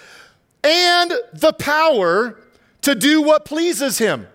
and 0.65 1.13
the 1.33 1.53
power 1.53 2.39
to 2.83 2.95
do 2.95 3.23
what 3.23 3.45
pleases 3.45 3.99
Him. 3.99 4.27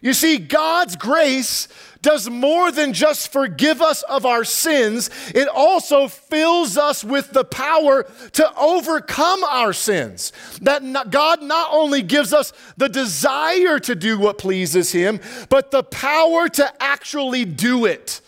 You 0.00 0.12
see, 0.12 0.38
God's 0.38 0.96
grace 0.96 1.68
does 2.02 2.30
more 2.30 2.70
than 2.70 2.92
just 2.92 3.32
forgive 3.32 3.82
us 3.82 4.02
of 4.04 4.24
our 4.24 4.44
sins, 4.44 5.10
it 5.34 5.48
also 5.48 6.06
fills 6.06 6.78
us 6.78 7.02
with 7.02 7.32
the 7.32 7.44
power 7.44 8.04
to 8.32 8.56
overcome 8.56 9.42
our 9.44 9.72
sins. 9.72 10.32
That 10.62 11.10
God 11.10 11.42
not 11.42 11.70
only 11.72 12.02
gives 12.02 12.32
us 12.32 12.52
the 12.76 12.88
desire 12.88 13.78
to 13.80 13.94
do 13.94 14.18
what 14.18 14.38
pleases 14.38 14.92
Him, 14.92 15.20
but 15.48 15.70
the 15.70 15.82
power 15.82 16.48
to 16.50 16.72
actually 16.82 17.44
do 17.44 17.86
it. 17.86 18.20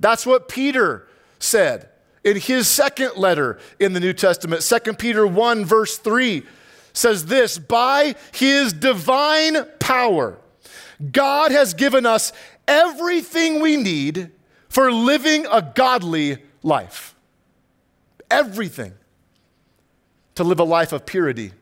That's 0.00 0.24
what 0.24 0.48
Peter 0.48 1.06
said 1.38 1.88
in 2.24 2.36
his 2.36 2.68
second 2.68 3.16
letter 3.16 3.58
in 3.78 3.92
the 3.92 4.00
New 4.00 4.12
Testament. 4.12 4.62
2 4.62 4.94
Peter 4.94 5.26
1, 5.26 5.64
verse 5.64 5.98
3 5.98 6.42
says 6.92 7.26
this 7.26 7.58
By 7.58 8.14
His 8.32 8.72
divine 8.72 9.64
power, 9.78 10.38
God 11.10 11.50
has 11.50 11.74
given 11.74 12.06
us 12.06 12.32
everything 12.68 13.60
we 13.60 13.76
need 13.76 14.30
for 14.68 14.92
living 14.92 15.46
a 15.50 15.62
godly 15.62 16.38
life. 16.62 17.14
Everything 18.30 18.94
to 20.34 20.44
live 20.44 20.60
a 20.60 20.64
life 20.64 20.92
of 20.92 21.04
purity 21.04 21.52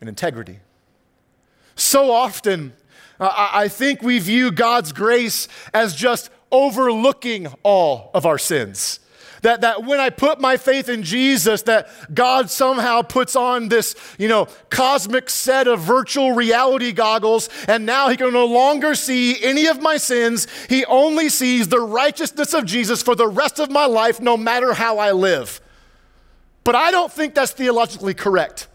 and 0.00 0.08
integrity. 0.08 0.58
So 1.74 2.10
often, 2.10 2.72
I 3.18 3.68
think 3.68 4.02
we 4.02 4.18
view 4.18 4.50
God's 4.50 4.92
grace 4.92 5.48
as 5.72 5.94
just 5.94 6.30
overlooking 6.50 7.46
all 7.62 8.10
of 8.12 8.26
our 8.26 8.38
sins. 8.38 9.00
That, 9.42 9.60
that 9.62 9.84
when 9.84 9.98
I 9.98 10.10
put 10.10 10.40
my 10.40 10.56
faith 10.56 10.88
in 10.88 11.02
Jesus, 11.02 11.62
that 11.62 11.88
God 12.14 12.48
somehow 12.48 13.02
puts 13.02 13.34
on 13.34 13.68
this, 13.68 13.96
you 14.16 14.28
know, 14.28 14.46
cosmic 14.70 15.28
set 15.28 15.66
of 15.66 15.80
virtual 15.80 16.32
reality 16.32 16.92
goggles, 16.92 17.48
and 17.66 17.84
now 17.84 18.08
he 18.08 18.16
can 18.16 18.32
no 18.32 18.46
longer 18.46 18.94
see 18.94 19.42
any 19.42 19.66
of 19.66 19.82
my 19.82 19.96
sins. 19.96 20.46
He 20.68 20.84
only 20.84 21.28
sees 21.28 21.68
the 21.68 21.80
righteousness 21.80 22.54
of 22.54 22.64
Jesus 22.64 23.02
for 23.02 23.16
the 23.16 23.26
rest 23.26 23.58
of 23.58 23.68
my 23.68 23.86
life, 23.86 24.20
no 24.20 24.36
matter 24.36 24.74
how 24.74 24.98
I 24.98 25.10
live. 25.10 25.60
But 26.62 26.76
I 26.76 26.92
don't 26.92 27.12
think 27.12 27.34
that's 27.34 27.52
theologically 27.52 28.14
correct. 28.14 28.68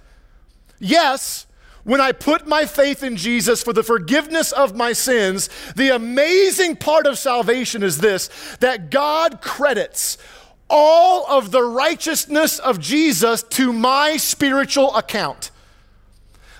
Yes, 0.79 1.47
when 1.87 2.01
I 2.01 2.11
put 2.11 2.45
my 2.45 2.65
faith 2.65 3.01
in 3.01 3.15
Jesus 3.15 3.63
for 3.63 3.71
the 3.71 3.81
forgiveness 3.81 4.51
of 4.51 4.75
my 4.75 4.91
sins, 4.91 5.49
the 5.77 5.95
amazing 5.95 6.75
part 6.75 7.07
of 7.07 7.17
salvation 7.17 7.81
is 7.81 7.99
this 7.99 8.29
that 8.59 8.89
God 8.89 9.39
credits 9.39 10.17
all 10.69 11.25
of 11.27 11.51
the 11.51 11.63
righteousness 11.63 12.59
of 12.59 12.79
Jesus 12.79 13.43
to 13.43 13.71
my 13.71 14.17
spiritual 14.17 14.95
account. 14.95 15.51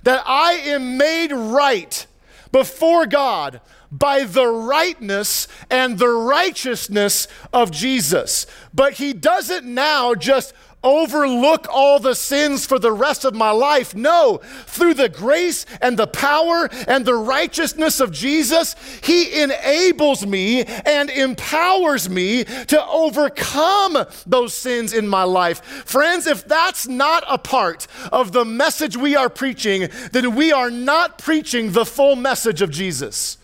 That 0.03 0.23
I 0.25 0.53
am 0.53 0.97
made 0.97 1.31
right 1.31 2.05
before 2.51 3.05
God 3.05 3.61
by 3.91 4.23
the 4.23 4.47
rightness 4.47 5.47
and 5.69 5.97
the 5.97 6.09
righteousness 6.09 7.27
of 7.53 7.71
Jesus. 7.71 8.45
But 8.73 8.93
he 8.93 9.13
doesn't 9.13 9.65
now 9.65 10.13
just 10.13 10.53
overlook 10.83 11.67
all 11.69 11.99
the 11.99 12.13
sins 12.13 12.65
for 12.65 12.77
the 12.79 12.91
rest 12.91 13.25
of 13.25 13.33
my 13.33 13.49
life. 13.49 13.95
No, 13.95 14.39
through 14.65 14.93
the 14.93 15.09
grace 15.09 15.65
and 15.81 15.97
the 15.97 16.07
power 16.07 16.69
and 16.87 17.05
the 17.05 17.15
righteousness 17.15 17.99
of 17.99 18.11
Jesus, 18.11 18.75
He 19.03 19.41
enables 19.41 20.25
me 20.25 20.63
and 20.63 21.09
empowers 21.09 22.09
me 22.09 22.43
to 22.43 22.85
overcome 22.87 24.05
those 24.25 24.53
sins 24.53 24.93
in 24.93 25.07
my 25.07 25.23
life. 25.23 25.63
Friends, 25.63 26.27
if 26.27 26.47
that's 26.47 26.87
not 26.87 27.23
a 27.27 27.37
part 27.37 27.87
of 28.11 28.31
the 28.31 28.45
message 28.45 28.95
we 28.95 29.15
are 29.15 29.29
preaching, 29.29 29.89
then 30.11 30.35
we 30.35 30.51
are 30.51 30.71
not 30.71 31.17
preaching 31.17 31.71
the 31.71 31.85
full 31.85 32.15
message 32.15 32.61
of 32.61 32.69
Jesus. 32.69 33.37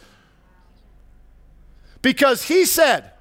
Because 2.02 2.44
He 2.44 2.66
said, 2.66 3.13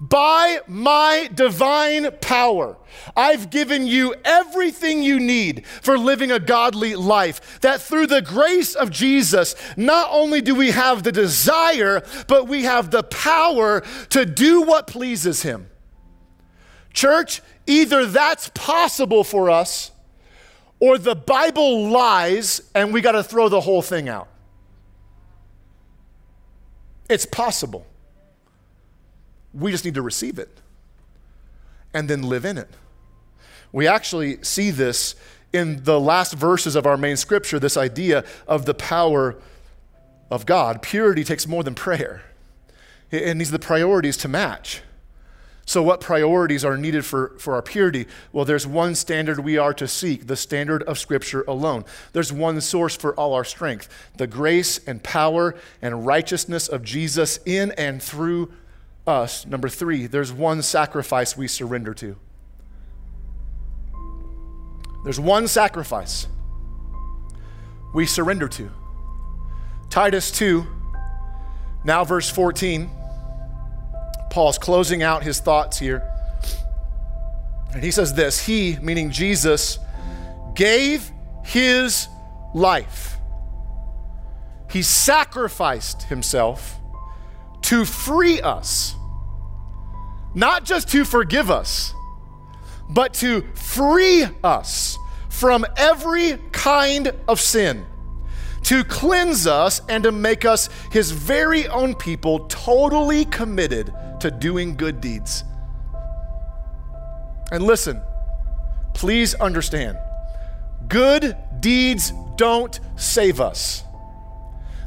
by 0.00 0.60
my 0.68 1.28
divine 1.34 2.10
power, 2.20 2.76
I've 3.16 3.50
given 3.50 3.86
you 3.86 4.14
everything 4.24 5.02
you 5.02 5.18
need 5.18 5.66
for 5.66 5.98
living 5.98 6.30
a 6.30 6.38
godly 6.38 6.94
life. 6.94 7.60
That 7.60 7.80
through 7.80 8.06
the 8.06 8.22
grace 8.22 8.74
of 8.74 8.90
Jesus, 8.90 9.56
not 9.76 10.08
only 10.10 10.40
do 10.40 10.54
we 10.54 10.70
have 10.70 11.02
the 11.02 11.12
desire, 11.12 12.04
but 12.28 12.46
we 12.46 12.62
have 12.64 12.90
the 12.90 13.02
power 13.02 13.82
to 14.10 14.24
do 14.24 14.62
what 14.62 14.86
pleases 14.86 15.42
Him. 15.42 15.68
Church, 16.92 17.42
either 17.66 18.06
that's 18.06 18.50
possible 18.54 19.24
for 19.24 19.50
us 19.50 19.90
or 20.80 20.96
the 20.96 21.16
Bible 21.16 21.88
lies 21.88 22.62
and 22.74 22.92
we 22.92 23.00
got 23.00 23.12
to 23.12 23.24
throw 23.24 23.48
the 23.48 23.60
whole 23.60 23.82
thing 23.82 24.08
out. 24.08 24.28
It's 27.08 27.26
possible. 27.26 27.86
We 29.52 29.70
just 29.70 29.84
need 29.84 29.94
to 29.94 30.02
receive 30.02 30.38
it 30.38 30.60
and 31.94 32.08
then 32.08 32.22
live 32.22 32.44
in 32.44 32.58
it. 32.58 32.68
We 33.72 33.86
actually 33.86 34.42
see 34.42 34.70
this 34.70 35.14
in 35.52 35.84
the 35.84 35.98
last 35.98 36.34
verses 36.34 36.76
of 36.76 36.86
our 36.86 36.96
main 36.96 37.16
scripture 37.16 37.58
this 37.58 37.76
idea 37.76 38.24
of 38.46 38.66
the 38.66 38.74
power 38.74 39.36
of 40.30 40.46
God. 40.46 40.82
Purity 40.82 41.24
takes 41.24 41.46
more 41.46 41.62
than 41.62 41.74
prayer, 41.74 42.22
it 43.10 43.36
needs 43.36 43.50
the 43.50 43.58
priorities 43.58 44.16
to 44.18 44.28
match. 44.28 44.82
So, 45.68 45.82
what 45.82 46.00
priorities 46.00 46.64
are 46.64 46.78
needed 46.78 47.04
for, 47.04 47.34
for 47.38 47.54
our 47.54 47.60
purity? 47.60 48.06
Well, 48.32 48.46
there's 48.46 48.66
one 48.66 48.94
standard 48.94 49.40
we 49.40 49.58
are 49.58 49.74
to 49.74 49.86
seek, 49.86 50.26
the 50.26 50.34
standard 50.34 50.82
of 50.84 50.98
Scripture 50.98 51.44
alone. 51.46 51.84
There's 52.14 52.32
one 52.32 52.58
source 52.62 52.96
for 52.96 53.14
all 53.16 53.34
our 53.34 53.44
strength 53.44 53.90
the 54.16 54.26
grace 54.26 54.80
and 54.86 55.02
power 55.02 55.54
and 55.82 56.06
righteousness 56.06 56.68
of 56.68 56.82
Jesus 56.84 57.38
in 57.44 57.72
and 57.72 58.02
through 58.02 58.50
us. 59.08 59.46
Number 59.46 59.68
three, 59.68 60.06
there's 60.06 60.32
one 60.32 60.62
sacrifice 60.62 61.36
we 61.36 61.48
surrender 61.48 61.94
to. 61.94 62.16
There's 65.04 65.18
one 65.18 65.48
sacrifice 65.48 66.28
we 67.94 68.04
surrender 68.06 68.48
to. 68.48 68.70
Titus 69.90 70.30
2, 70.32 70.66
now 71.84 72.04
verse 72.04 72.28
14. 72.28 72.90
Paul's 74.30 74.58
closing 74.58 75.02
out 75.02 75.22
his 75.22 75.40
thoughts 75.40 75.78
here. 75.78 76.02
And 77.72 77.82
he 77.82 77.90
says 77.90 78.14
this 78.14 78.44
He, 78.44 78.76
meaning 78.82 79.10
Jesus, 79.10 79.78
gave 80.54 81.10
his 81.44 82.08
life. 82.54 83.16
He 84.70 84.82
sacrificed 84.82 86.02
himself 86.04 86.78
to 87.62 87.84
free 87.86 88.40
us 88.42 88.94
not 90.34 90.64
just 90.64 90.88
to 90.90 91.04
forgive 91.04 91.50
us, 91.50 91.94
but 92.90 93.14
to 93.14 93.42
free 93.54 94.24
us 94.42 94.96
from 95.28 95.64
every 95.76 96.38
kind 96.52 97.12
of 97.28 97.40
sin, 97.40 97.86
to 98.64 98.84
cleanse 98.84 99.46
us 99.46 99.80
and 99.88 100.04
to 100.04 100.12
make 100.12 100.44
us 100.44 100.68
his 100.90 101.10
very 101.10 101.68
own 101.68 101.94
people, 101.94 102.40
totally 102.48 103.24
committed 103.24 103.92
to 104.20 104.30
doing 104.30 104.76
good 104.76 105.00
deeds. 105.00 105.44
And 107.50 107.62
listen, 107.62 108.02
please 108.94 109.34
understand 109.34 109.96
good 110.88 111.36
deeds 111.60 112.12
don't 112.36 112.78
save 112.96 113.40
us. 113.40 113.84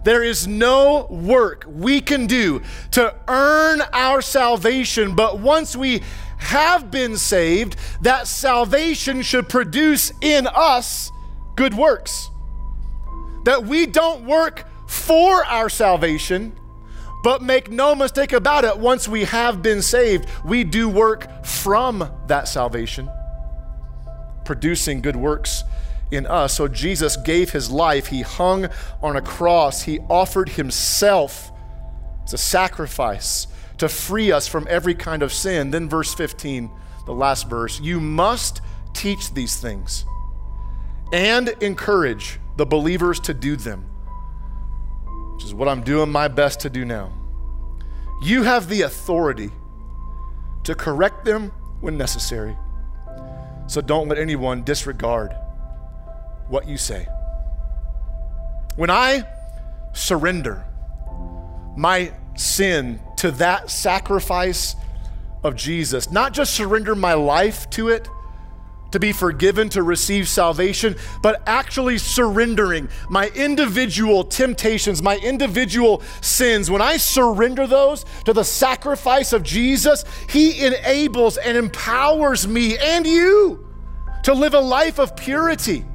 There 0.03 0.23
is 0.23 0.47
no 0.47 1.05
work 1.09 1.65
we 1.67 2.01
can 2.01 2.25
do 2.25 2.61
to 2.91 3.13
earn 3.27 3.81
our 3.93 4.21
salvation, 4.21 5.15
but 5.15 5.39
once 5.39 5.75
we 5.75 6.01
have 6.37 6.89
been 6.89 7.17
saved, 7.17 7.75
that 8.01 8.27
salvation 8.27 9.21
should 9.21 9.47
produce 9.47 10.11
in 10.21 10.47
us 10.47 11.11
good 11.55 11.75
works. 11.75 12.29
That 13.45 13.65
we 13.65 13.85
don't 13.85 14.25
work 14.25 14.65
for 14.87 15.45
our 15.45 15.69
salvation, 15.69 16.53
but 17.23 17.43
make 17.43 17.69
no 17.69 17.93
mistake 17.93 18.33
about 18.33 18.65
it, 18.65 18.77
once 18.77 19.07
we 19.07 19.25
have 19.25 19.61
been 19.61 19.83
saved, 19.83 20.27
we 20.43 20.63
do 20.63 20.89
work 20.89 21.45
from 21.45 22.11
that 22.25 22.47
salvation, 22.47 23.07
producing 24.45 25.01
good 25.01 25.15
works 25.15 25.63
in 26.11 26.27
us. 26.27 26.55
So 26.55 26.67
Jesus 26.67 27.17
gave 27.17 27.51
his 27.51 27.71
life. 27.71 28.07
He 28.07 28.21
hung 28.21 28.67
on 29.01 29.15
a 29.15 29.21
cross. 29.21 29.83
He 29.83 29.99
offered 30.09 30.49
himself 30.49 31.51
as 32.23 32.33
a 32.33 32.37
sacrifice 32.37 33.47
to 33.77 33.89
free 33.89 34.31
us 34.31 34.47
from 34.47 34.67
every 34.69 34.93
kind 34.93 35.23
of 35.23 35.33
sin. 35.33 35.71
Then, 35.71 35.89
verse 35.89 36.13
15, 36.13 36.69
the 37.05 37.13
last 37.13 37.49
verse 37.49 37.79
you 37.79 37.99
must 37.99 38.61
teach 38.93 39.33
these 39.33 39.55
things 39.55 40.05
and 41.11 41.49
encourage 41.61 42.39
the 42.57 42.65
believers 42.65 43.19
to 43.21 43.33
do 43.33 43.55
them, 43.55 43.85
which 45.33 45.45
is 45.45 45.53
what 45.53 45.67
I'm 45.67 45.81
doing 45.81 46.11
my 46.11 46.27
best 46.27 46.59
to 46.61 46.69
do 46.69 46.85
now. 46.85 47.11
You 48.23 48.43
have 48.43 48.69
the 48.69 48.83
authority 48.83 49.49
to 50.63 50.75
correct 50.75 51.25
them 51.25 51.51
when 51.79 51.97
necessary. 51.97 52.55
So 53.65 53.81
don't 53.81 54.07
let 54.07 54.19
anyone 54.19 54.63
disregard 54.63 55.33
what 56.51 56.67
you 56.67 56.77
say. 56.77 57.07
When 58.75 58.89
I 58.89 59.27
surrender 59.93 60.65
my 61.75 62.13
sin 62.35 62.99
to 63.17 63.31
that 63.31 63.69
sacrifice 63.69 64.75
of 65.43 65.55
Jesus, 65.55 66.11
not 66.11 66.33
just 66.33 66.53
surrender 66.53 66.95
my 66.95 67.13
life 67.13 67.69
to 67.71 67.89
it, 67.89 68.07
to 68.91 68.99
be 68.99 69.13
forgiven, 69.13 69.69
to 69.69 69.83
receive 69.83 70.27
salvation, 70.27 70.97
but 71.21 71.41
actually 71.47 71.97
surrendering 71.97 72.89
my 73.09 73.29
individual 73.29 74.23
temptations, 74.25 75.01
my 75.01 75.17
individual 75.17 76.01
sins. 76.19 76.69
When 76.69 76.81
I 76.81 76.97
surrender 76.97 77.67
those 77.67 78.05
to 78.25 78.33
the 78.33 78.43
sacrifice 78.43 79.31
of 79.31 79.43
Jesus, 79.43 80.03
He 80.29 80.65
enables 80.65 81.37
and 81.37 81.57
empowers 81.57 82.45
me 82.45 82.77
and 82.77 83.07
you 83.07 83.65
to 84.23 84.33
live 84.33 84.53
a 84.53 84.59
life 84.59 84.99
of 84.99 85.15
purity. 85.15 85.85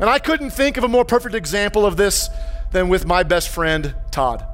And 0.00 0.10
I 0.10 0.18
couldn't 0.18 0.50
think 0.50 0.76
of 0.76 0.84
a 0.84 0.88
more 0.88 1.04
perfect 1.04 1.34
example 1.34 1.86
of 1.86 1.96
this 1.96 2.28
than 2.72 2.88
with 2.88 3.06
my 3.06 3.22
best 3.22 3.48
friend, 3.48 3.94
Todd. 4.10 4.44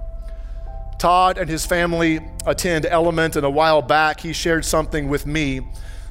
Todd 0.98 1.38
and 1.38 1.48
his 1.48 1.64
family 1.64 2.20
attend 2.44 2.84
Element, 2.84 3.36
and 3.36 3.46
a 3.46 3.50
while 3.50 3.80
back 3.80 4.20
he 4.20 4.34
shared 4.34 4.64
something 4.64 5.08
with 5.08 5.26
me 5.26 5.62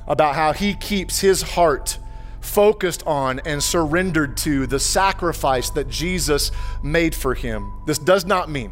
about 0.07 0.33
how 0.33 0.51
he 0.51 0.73
keeps 0.73 1.19
his 1.19 1.43
heart 1.43 1.99
focused 2.41 3.05
on 3.05 3.39
and 3.45 3.61
surrendered 3.61 4.35
to 4.37 4.65
the 4.65 4.79
sacrifice 4.79 5.69
that 5.71 5.87
Jesus 5.87 6.51
made 6.81 7.13
for 7.13 7.35
him. 7.35 7.71
This 7.85 7.99
does 7.99 8.25
not 8.25 8.49
mean 8.49 8.71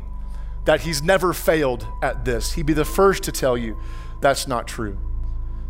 that 0.65 0.81
he's 0.81 1.03
never 1.03 1.33
failed 1.33 1.85
at 2.01 2.25
this. 2.25 2.53
He'd 2.53 2.65
be 2.65 2.73
the 2.73 2.85
first 2.85 3.23
to 3.23 3.31
tell 3.31 3.57
you 3.57 3.77
that's 4.19 4.47
not 4.47 4.67
true. 4.67 4.97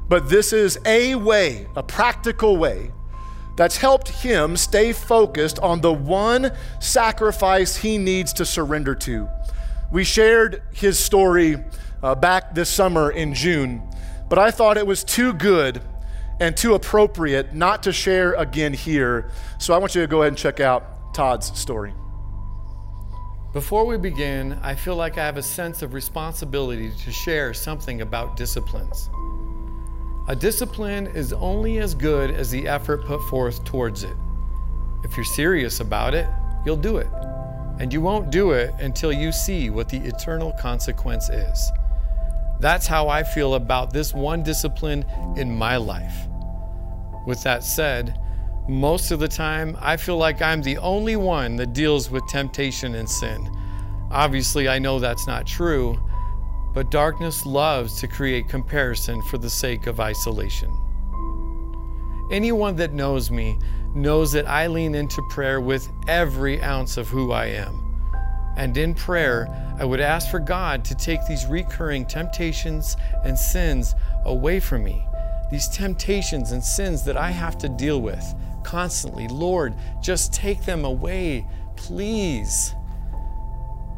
But 0.08 0.30
this 0.30 0.54
is 0.54 0.80
a 0.86 1.15
way, 1.15 1.67
a 1.76 1.84
practical 1.84 2.56
way 2.56 2.91
that's 3.58 3.78
helped 3.78 4.08
him 4.08 4.56
stay 4.56 4.93
focused 4.93 5.60
on 5.60 5.82
the 5.82 5.91
one 5.91 6.52
sacrifice 6.80 7.76
he 7.76 7.98
needs 7.98 8.32
to 8.34 8.46
surrender 8.46 8.96
to. 8.96 9.28
We 9.91 10.04
shared 10.04 10.62
his 10.72 11.00
story 11.00 11.58
uh, 12.02 12.15
back 12.15 12.54
this 12.54 12.70
summer 12.70 13.12
in 13.12 13.34
June, 13.34 13.82
but 14.30 14.38
I 14.38 14.52
thought 14.52 14.78
it 14.78 14.86
was 14.86 15.04
too 15.04 15.34
good 15.34 15.82
and 16.39 16.56
too 16.56 16.76
appropriate 16.76 17.54
not 17.54 17.84
to 17.84 17.91
share 17.91 18.34
again 18.34 18.74
here. 18.74 19.32
So 19.58 19.74
I 19.74 19.80
want 19.80 19.96
you 19.96 20.02
to 20.02 20.08
go 20.08 20.22
ahead 20.22 20.30
and 20.30 20.38
check 20.38 20.60
out 20.60 21.13
Todd's 21.15 21.58
story. 21.60 21.93
Before 23.54 23.86
we 23.86 23.98
begin, 23.98 24.60
I 24.62 24.76
feel 24.76 24.96
like 24.96 25.17
I 25.17 25.26
have 25.26 25.38
a 25.38 25.41
sense 25.41 25.82
of 25.82 25.96
responsibility 25.96 26.91
to 26.91 27.12
share 27.12 27.56
something 27.56 28.02
about 28.02 28.38
disciplines. 28.38 29.10
A 30.30 30.36
discipline 30.36 31.08
is 31.08 31.32
only 31.32 31.78
as 31.78 31.96
good 31.96 32.32
as 32.32 32.52
the 32.52 32.68
effort 32.68 33.06
put 33.06 33.22
forth 33.30 33.63
towards 33.63 34.04
it. 34.04 34.16
If 35.06 35.16
you're 35.16 35.24
serious 35.24 35.80
about 35.80 36.13
it, 36.13 36.28
you'll 36.66 36.76
do 36.76 36.98
it. 36.98 37.08
And 37.80 37.94
you 37.94 38.02
won't 38.02 38.30
do 38.30 38.52
it 38.52 38.74
until 38.80 39.13
you 39.13 39.32
see 39.32 39.70
what 39.70 39.88
the 39.88 40.00
eternal 40.00 40.52
consequence 40.60 41.30
is. 41.30 41.72
That's 42.60 42.88
how 42.88 43.08
I 43.08 43.24
feel 43.24 43.54
about 43.54 43.94
this 43.94 44.13
one 44.13 44.44
discipline 44.44 45.06
in 45.38 45.56
my 45.56 45.78
life. 45.78 46.28
With 47.26 47.42
that 47.44 47.63
said, 47.63 48.20
most 48.68 49.12
of 49.12 49.20
the 49.20 49.30
time, 49.30 49.78
I 49.80 49.96
feel 49.96 50.18
like 50.18 50.42
I'm 50.42 50.62
the 50.62 50.78
only 50.80 51.16
one 51.16 51.56
that 51.56 51.72
deals 51.72 52.12
with 52.12 52.28
temptation 52.28 52.96
and 52.96 53.10
sin. 53.10 53.50
Obviously, 54.12 54.68
I 54.68 54.78
know 54.78 55.00
that's 55.00 55.26
not 55.26 55.48
true, 55.48 55.98
but 56.78 56.92
darkness 56.92 57.44
loves 57.44 58.00
to 58.00 58.08
create 58.08 58.48
comparison 58.48 59.20
for 59.24 59.40
the 59.40 59.50
sake 59.50 59.88
of 59.88 60.00
isolation. 60.00 60.72
Anyone 62.32 62.76
that 62.76 62.94
knows 62.94 63.32
me 63.32 63.58
knows 63.96 64.32
that 64.34 64.48
I 64.48 64.68
lean 64.68 64.94
into 64.94 65.24
prayer 65.32 65.60
with 65.60 65.90
every 66.08 66.62
ounce 66.62 66.98
of 66.98 67.08
who 67.08 67.32
I 67.32 67.46
am. 67.46 68.54
And 68.58 68.78
in 68.78 68.94
prayer, 68.94 69.48
I 69.80 69.86
would 69.86 70.00
ask 70.00 70.30
for 70.30 70.38
God 70.38 70.86
to 70.86 70.94
take 70.94 71.26
these 71.26 71.48
recurring 71.48 72.06
temptations 72.06 72.96
and 73.24 73.36
sins 73.36 73.96
away 74.26 74.60
from 74.60 74.84
me. 74.84 75.04
These 75.50 75.70
temptations 75.70 76.52
and 76.52 76.63
sins 76.63 77.04
that 77.06 77.18
I 77.18 77.32
have 77.32 77.58
to 77.58 77.70
deal 77.70 78.04
with 78.04 78.24
constantly. 78.63 79.28
Lord, 79.30 79.74
just 80.00 80.32
take 80.32 80.63
them 80.63 80.86
away, 80.86 81.48
please. 81.76 82.76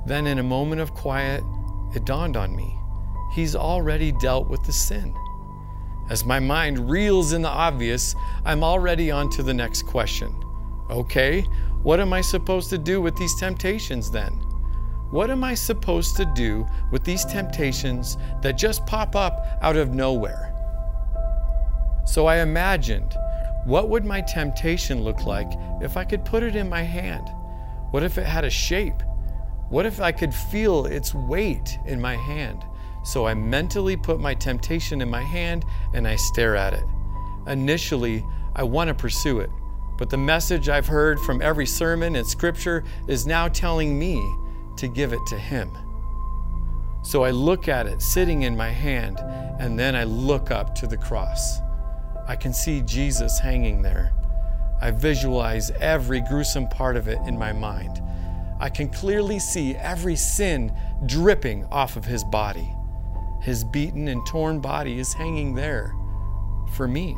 Then, 0.05 0.27
in 0.27 0.39
a 0.39 0.43
moment 0.43 0.79
of 0.79 0.93
quiet, 0.93 1.43
it 1.93 2.05
dawned 2.05 2.37
on 2.37 2.55
me 2.55 2.79
He's 3.29 3.55
already 3.55 4.11
dealt 4.11 4.49
with 4.49 4.63
the 4.63 4.73
sin. 4.73 5.15
As 6.09 6.25
my 6.25 6.39
mind 6.39 6.89
reels 6.89 7.33
in 7.33 7.43
the 7.43 7.49
obvious, 7.49 8.15
I'm 8.43 8.63
already 8.63 9.11
on 9.11 9.29
to 9.31 9.43
the 9.43 9.53
next 9.53 9.83
question. 9.83 10.33
Okay, 10.89 11.41
what 11.83 11.99
am 11.99 12.11
I 12.11 12.21
supposed 12.21 12.71
to 12.71 12.79
do 12.79 12.99
with 12.99 13.15
these 13.15 13.35
temptations 13.39 14.09
then? 14.09 14.31
What 15.11 15.29
am 15.29 15.43
I 15.43 15.53
supposed 15.53 16.15
to 16.17 16.25
do 16.25 16.67
with 16.91 17.03
these 17.03 17.23
temptations 17.25 18.17
that 18.41 18.57
just 18.57 18.85
pop 18.87 19.15
up 19.15 19.45
out 19.61 19.77
of 19.77 19.93
nowhere? 19.93 20.47
So 22.05 22.25
I 22.25 22.37
imagined 22.37 23.15
what 23.65 23.89
would 23.89 24.05
my 24.05 24.21
temptation 24.21 25.03
look 25.03 25.25
like 25.25 25.51
if 25.81 25.97
I 25.97 26.03
could 26.03 26.25
put 26.25 26.41
it 26.41 26.55
in 26.55 26.67
my 26.67 26.81
hand? 26.81 27.29
What 27.91 28.01
if 28.01 28.17
it 28.17 28.25
had 28.25 28.45
a 28.45 28.49
shape? 28.49 29.03
What 29.69 29.85
if 29.85 30.01
I 30.01 30.11
could 30.11 30.33
feel 30.33 30.85
its 30.85 31.13
weight 31.13 31.77
in 31.85 32.01
my 32.01 32.15
hand? 32.15 32.65
So 33.03 33.27
I 33.27 33.35
mentally 33.35 33.95
put 33.95 34.19
my 34.19 34.33
temptation 34.33 35.01
in 35.01 35.09
my 35.09 35.21
hand 35.21 35.63
and 35.93 36.07
I 36.07 36.15
stare 36.15 36.55
at 36.55 36.73
it. 36.73 36.83
Initially, 37.47 38.25
I 38.55 38.63
want 38.63 38.87
to 38.87 38.93
pursue 38.93 39.39
it, 39.39 39.49
but 39.97 40.09
the 40.09 40.17
message 40.17 40.69
I've 40.69 40.87
heard 40.87 41.19
from 41.19 41.41
every 41.41 41.67
sermon 41.67 42.15
and 42.15 42.27
scripture 42.27 42.83
is 43.07 43.27
now 43.27 43.47
telling 43.47 43.97
me 43.97 44.19
to 44.77 44.87
give 44.87 45.13
it 45.13 45.25
to 45.27 45.37
Him. 45.37 45.71
So 47.03 47.23
I 47.23 47.31
look 47.31 47.67
at 47.67 47.85
it 47.85 48.01
sitting 48.01 48.41
in 48.41 48.57
my 48.57 48.69
hand 48.69 49.19
and 49.59 49.77
then 49.77 49.95
I 49.95 50.03
look 50.03 50.51
up 50.51 50.73
to 50.75 50.87
the 50.87 50.97
cross. 50.97 51.59
I 52.27 52.35
can 52.35 52.53
see 52.53 52.81
Jesus 52.81 53.39
hanging 53.39 53.81
there. 53.81 54.13
I 54.81 54.91
visualize 54.91 55.71
every 55.71 56.21
gruesome 56.21 56.67
part 56.69 56.97
of 56.97 57.07
it 57.07 57.19
in 57.27 57.37
my 57.37 57.53
mind. 57.53 58.01
I 58.59 58.69
can 58.69 58.89
clearly 58.89 59.39
see 59.39 59.75
every 59.75 60.15
sin 60.15 60.73
dripping 61.05 61.65
off 61.65 61.95
of 61.95 62.05
his 62.05 62.23
body. 62.23 62.73
His 63.41 63.63
beaten 63.63 64.07
and 64.09 64.25
torn 64.25 64.59
body 64.59 64.99
is 64.99 65.13
hanging 65.13 65.55
there 65.55 65.93
for 66.73 66.87
me. 66.87 67.15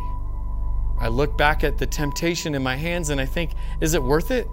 I 0.99 1.07
look 1.07 1.35
back 1.37 1.63
at 1.63 1.79
the 1.79 1.87
temptation 1.87 2.53
in 2.53 2.61
my 2.61 2.75
hands 2.75 3.09
and 3.09 3.19
I 3.19 3.25
think, 3.25 3.53
is 3.81 3.95
it 3.95 4.03
worth 4.03 4.29
it? 4.29 4.47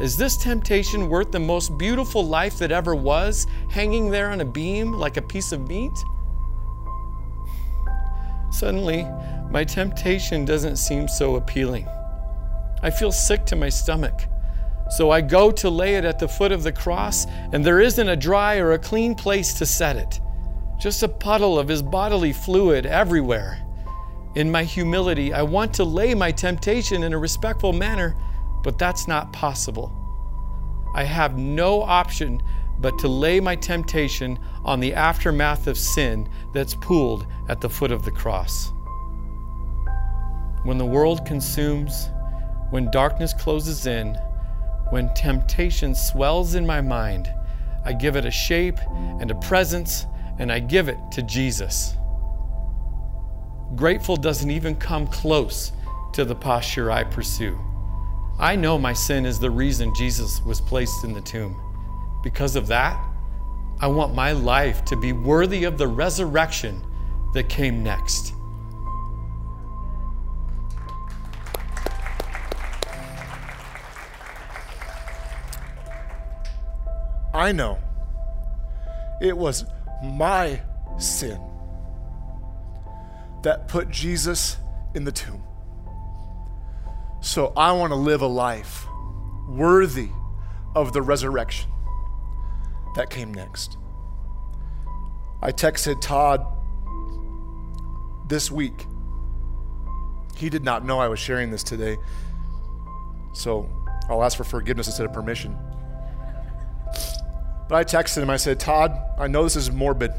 Is 0.00 0.16
this 0.16 0.36
temptation 0.36 1.08
worth 1.08 1.32
the 1.32 1.40
most 1.40 1.76
beautiful 1.76 2.24
life 2.24 2.58
that 2.58 2.70
ever 2.70 2.94
was, 2.94 3.46
hanging 3.68 4.08
there 4.08 4.30
on 4.30 4.40
a 4.40 4.44
beam 4.44 4.92
like 4.92 5.16
a 5.16 5.22
piece 5.22 5.52
of 5.52 5.66
meat? 5.68 5.92
Suddenly, 8.50 9.04
my 9.50 9.64
temptation 9.64 10.44
doesn't 10.44 10.76
seem 10.76 11.08
so 11.08 11.36
appealing. 11.36 11.86
I 12.82 12.90
feel 12.90 13.12
sick 13.12 13.44
to 13.46 13.56
my 13.56 13.68
stomach. 13.68 14.22
So 14.90 15.10
I 15.10 15.20
go 15.20 15.50
to 15.52 15.70
lay 15.70 15.94
it 15.94 16.04
at 16.04 16.18
the 16.18 16.28
foot 16.28 16.52
of 16.52 16.62
the 16.62 16.72
cross, 16.72 17.26
and 17.52 17.64
there 17.64 17.80
isn't 17.80 18.08
a 18.08 18.16
dry 18.16 18.58
or 18.58 18.72
a 18.72 18.78
clean 18.78 19.14
place 19.14 19.54
to 19.54 19.66
set 19.66 19.96
it. 19.96 20.20
Just 20.80 21.02
a 21.02 21.08
puddle 21.08 21.58
of 21.58 21.68
his 21.68 21.82
bodily 21.82 22.32
fluid 22.32 22.86
everywhere. 22.86 23.58
In 24.34 24.50
my 24.50 24.64
humility, 24.64 25.32
I 25.32 25.42
want 25.42 25.74
to 25.74 25.84
lay 25.84 26.14
my 26.14 26.32
temptation 26.32 27.02
in 27.02 27.12
a 27.12 27.18
respectful 27.18 27.72
manner, 27.72 28.16
but 28.62 28.78
that's 28.78 29.06
not 29.06 29.32
possible. 29.32 29.92
I 30.94 31.04
have 31.04 31.38
no 31.38 31.82
option 31.82 32.42
but 32.80 32.98
to 32.98 33.08
lay 33.08 33.40
my 33.40 33.54
temptation 33.54 34.38
on 34.64 34.80
the 34.80 34.94
aftermath 34.94 35.66
of 35.66 35.78
sin 35.78 36.28
that's 36.52 36.74
pooled 36.74 37.26
at 37.48 37.60
the 37.60 37.68
foot 37.68 37.92
of 37.92 38.04
the 38.04 38.10
cross. 38.10 38.72
When 40.64 40.78
the 40.78 40.86
world 40.86 41.24
consumes, 41.26 42.08
when 42.70 42.90
darkness 42.90 43.34
closes 43.34 43.86
in, 43.86 44.16
when 44.90 45.12
temptation 45.14 45.94
swells 45.94 46.54
in 46.54 46.66
my 46.66 46.80
mind, 46.80 47.32
I 47.84 47.92
give 47.92 48.16
it 48.16 48.24
a 48.24 48.30
shape 48.30 48.78
and 49.20 49.30
a 49.30 49.34
presence, 49.36 50.06
and 50.38 50.52
I 50.52 50.58
give 50.58 50.88
it 50.88 50.98
to 51.12 51.22
Jesus. 51.22 51.94
Grateful 53.76 54.16
doesn't 54.16 54.50
even 54.50 54.74
come 54.76 55.06
close 55.06 55.72
to 56.12 56.24
the 56.24 56.34
posture 56.34 56.90
I 56.90 57.04
pursue. 57.04 57.58
I 58.38 58.56
know 58.56 58.78
my 58.78 58.92
sin 58.92 59.26
is 59.26 59.38
the 59.38 59.50
reason 59.50 59.94
Jesus 59.94 60.40
was 60.42 60.60
placed 60.60 61.04
in 61.04 61.12
the 61.12 61.20
tomb. 61.20 61.60
Because 62.22 62.56
of 62.56 62.66
that, 62.68 62.98
I 63.80 63.86
want 63.86 64.14
my 64.14 64.32
life 64.32 64.84
to 64.86 64.96
be 64.96 65.12
worthy 65.12 65.64
of 65.64 65.78
the 65.78 65.86
resurrection 65.86 66.82
that 67.32 67.48
came 67.48 67.82
next. 67.82 68.34
I 77.40 77.52
know 77.52 77.78
it 79.18 79.34
was 79.34 79.64
my 80.04 80.60
sin 80.98 81.40
that 83.44 83.66
put 83.66 83.88
Jesus 83.88 84.58
in 84.94 85.04
the 85.04 85.12
tomb. 85.12 85.42
So 87.22 87.54
I 87.56 87.72
want 87.72 87.92
to 87.92 87.96
live 87.96 88.20
a 88.20 88.26
life 88.26 88.86
worthy 89.48 90.10
of 90.74 90.92
the 90.92 91.00
resurrection 91.00 91.70
that 92.94 93.08
came 93.08 93.32
next. 93.32 93.78
I 95.40 95.50
texted 95.50 96.02
Todd 96.02 96.44
this 98.28 98.50
week. 98.50 98.84
He 100.36 100.50
did 100.50 100.62
not 100.62 100.84
know 100.84 100.98
I 100.98 101.08
was 101.08 101.18
sharing 101.18 101.50
this 101.50 101.62
today. 101.62 101.96
So 103.32 103.66
I'll 104.10 104.22
ask 104.22 104.36
for 104.36 104.44
forgiveness 104.44 104.88
instead 104.88 105.06
of 105.06 105.14
permission. 105.14 105.56
But 107.70 107.76
I 107.76 107.84
texted 107.84 108.20
him, 108.20 108.30
I 108.30 108.36
said, 108.36 108.58
Todd, 108.58 109.00
I 109.16 109.28
know 109.28 109.44
this 109.44 109.54
is 109.54 109.70
morbid, 109.70 110.10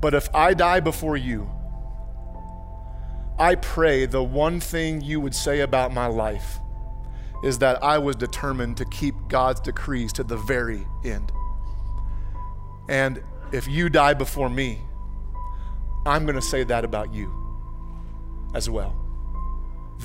but 0.00 0.14
if 0.14 0.32
I 0.32 0.54
die 0.54 0.78
before 0.78 1.16
you, 1.16 1.50
I 3.36 3.56
pray 3.56 4.06
the 4.06 4.22
one 4.22 4.60
thing 4.60 5.00
you 5.00 5.18
would 5.20 5.34
say 5.34 5.60
about 5.60 5.92
my 5.92 6.06
life 6.06 6.60
is 7.42 7.58
that 7.58 7.82
I 7.82 7.98
was 7.98 8.14
determined 8.14 8.76
to 8.76 8.84
keep 8.84 9.16
God's 9.28 9.58
decrees 9.58 10.12
to 10.14 10.22
the 10.22 10.36
very 10.36 10.86
end. 11.04 11.32
And 12.88 13.20
if 13.52 13.66
you 13.66 13.88
die 13.88 14.14
before 14.14 14.48
me, 14.48 14.78
I'm 16.06 16.26
going 16.26 16.36
to 16.36 16.42
say 16.42 16.62
that 16.62 16.84
about 16.84 17.12
you 17.12 17.32
as 18.54 18.70
well. 18.70 18.94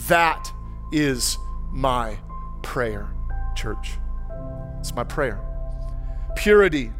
That 0.08 0.52
is 0.92 1.38
my 1.72 2.18
prayer, 2.64 3.14
church. 3.56 3.92
It's 4.84 4.94
my 4.94 5.06
prayer. 5.06 5.40
Purity 6.36 6.92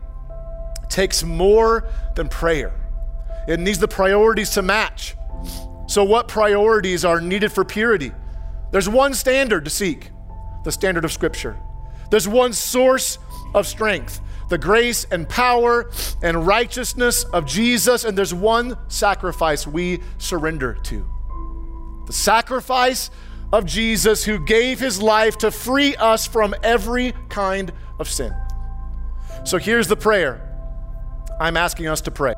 takes 0.88 1.22
more 1.22 1.90
than 2.16 2.30
prayer, 2.30 2.74
it 3.46 3.60
needs 3.60 3.78
the 3.78 3.90
priorities 3.90 4.52
to 4.52 4.62
match. 4.62 5.18
So, 5.88 6.06
what 6.06 6.30
priorities 6.30 7.04
are 7.04 7.20
needed 7.20 7.52
for 7.52 7.66
purity? 7.66 8.14
There's 8.72 8.88
one 8.88 9.14
standard 9.14 9.66
to 9.66 9.70
seek 9.70 10.12
the 10.64 10.72
standard 10.72 11.04
of 11.04 11.12
Scripture. 11.12 11.58
There's 12.10 12.26
one 12.26 12.54
source 12.54 13.20
of 13.54 13.68
strength 13.68 14.22
the 14.48 14.58
grace 14.58 15.06
and 15.12 15.28
power 15.28 15.92
and 16.22 16.48
righteousness 16.48 17.26
of 17.34 17.46
Jesus, 17.46 18.06
and 18.06 18.18
there's 18.18 18.34
one 18.34 18.78
sacrifice 18.88 19.68
we 19.68 20.00
surrender 20.20 20.76
to 20.84 21.06
the 22.06 22.14
sacrifice 22.14 23.10
of 23.54 23.66
Jesus 23.68 24.26
who 24.26 24.44
gave 24.44 24.80
his 24.80 25.00
life 25.00 25.38
to 25.38 25.52
free 25.52 25.96
us 25.98 26.26
from 26.26 26.56
every 26.64 27.14
kind 27.30 27.72
of 28.00 28.10
sin. 28.10 28.34
So 29.46 29.60
here's 29.60 29.88
the 29.88 29.96
prayer 29.96 30.50
I'm 31.40 31.56
asking 31.56 31.88
us 31.88 32.02
to 32.02 32.12
pray. 32.12 32.34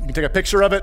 You 0.00 0.06
can 0.06 0.14
take 0.14 0.24
a 0.24 0.28
picture 0.28 0.62
of 0.62 0.72
it, 0.72 0.82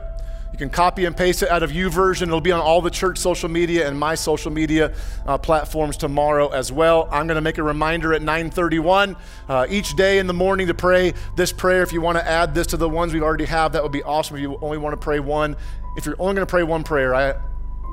You 0.53 0.57
can 0.57 0.69
copy 0.69 1.03
and 1.03 1.17
paste 1.17 1.43
it 1.43 1.49
out 1.49 1.63
of 1.63 1.71
YouVersion. 1.71 2.23
It'll 2.23 2.39
be 2.39 2.53
on 2.53 2.61
all 2.61 2.81
the 2.81 2.89
church 2.89 3.17
social 3.17 3.49
media 3.49 3.85
and 3.85 3.99
my 3.99 4.15
social 4.15 4.51
media 4.51 4.93
uh, 5.25 5.37
platforms 5.37 5.97
tomorrow 5.97 6.47
as 6.47 6.71
well. 6.71 7.09
I'm 7.11 7.27
going 7.27 7.35
to 7.35 7.41
make 7.41 7.57
a 7.57 7.63
reminder 7.63 8.13
at 8.13 8.21
9:31 8.21 9.17
uh, 9.49 9.67
each 9.69 9.97
day 9.97 10.19
in 10.19 10.27
the 10.27 10.33
morning 10.33 10.67
to 10.67 10.73
pray 10.73 11.13
this 11.35 11.51
prayer. 11.51 11.83
If 11.83 11.91
you 11.91 11.99
want 11.99 12.17
to 12.17 12.25
add 12.25 12.55
this 12.55 12.67
to 12.67 12.77
the 12.77 12.87
ones 12.87 13.13
we 13.13 13.19
already 13.19 13.45
have, 13.45 13.73
that 13.73 13.83
would 13.83 13.91
be 13.91 14.03
awesome. 14.03 14.37
If 14.37 14.43
you 14.43 14.57
only 14.61 14.77
want 14.77 14.93
to 14.93 15.03
pray 15.03 15.19
one, 15.19 15.57
if 15.97 16.05
you're 16.05 16.15
only 16.19 16.35
going 16.35 16.47
to 16.47 16.49
pray 16.49 16.63
one 16.63 16.85
prayer, 16.85 17.13
I, 17.13 17.35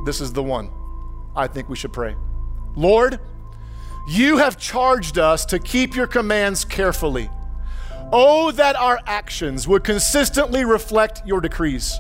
this 0.05 0.21
is 0.21 0.33
the 0.33 0.43
one 0.43 0.71
I 1.37 1.47
think 1.47 1.69
we 1.69 1.77
should 1.77 1.93
pray. 1.93 2.17
Lord, 2.77 3.21
you 4.09 4.37
have 4.37 4.59
charged 4.59 5.19
us 5.19 5.45
to 5.47 5.59
keep 5.59 5.95
your 5.97 6.07
commands 6.07 6.65
carefully. 6.65 7.31
Oh, 8.13 8.51
that 8.53 8.77
our 8.77 9.01
actions 9.07 9.67
would 9.67 9.83
consistently 9.83 10.65
reflect 10.65 11.23
your 11.27 11.41
decrees. 11.41 11.99